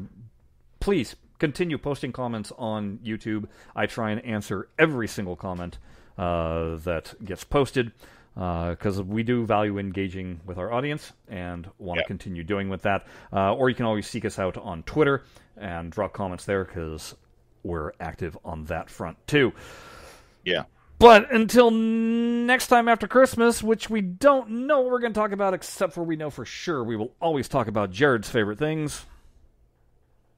[0.80, 3.46] please continue posting comments on YouTube.
[3.76, 5.78] I try and answer every single comment
[6.20, 7.92] uh, that gets posted
[8.34, 12.06] because we do value engaging with our audience and want to Yeah.
[12.06, 13.06] continue doing with that.
[13.32, 15.24] Uh, or you can always seek us out on Twitter
[15.56, 17.14] and drop comments there because
[17.62, 19.52] we're active on that front too.
[20.44, 20.64] Yeah.
[20.98, 25.32] But until next time after Christmas, which we don't know what we're going to talk
[25.32, 29.06] about, except for we know for sure we will always talk about Jared's favorite things.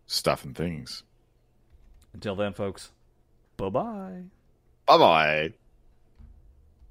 [0.06, 1.02] Stuff and things.
[2.14, 2.92] Until then, folks,
[3.56, 4.22] bye bye.
[4.86, 5.52] Bye bye.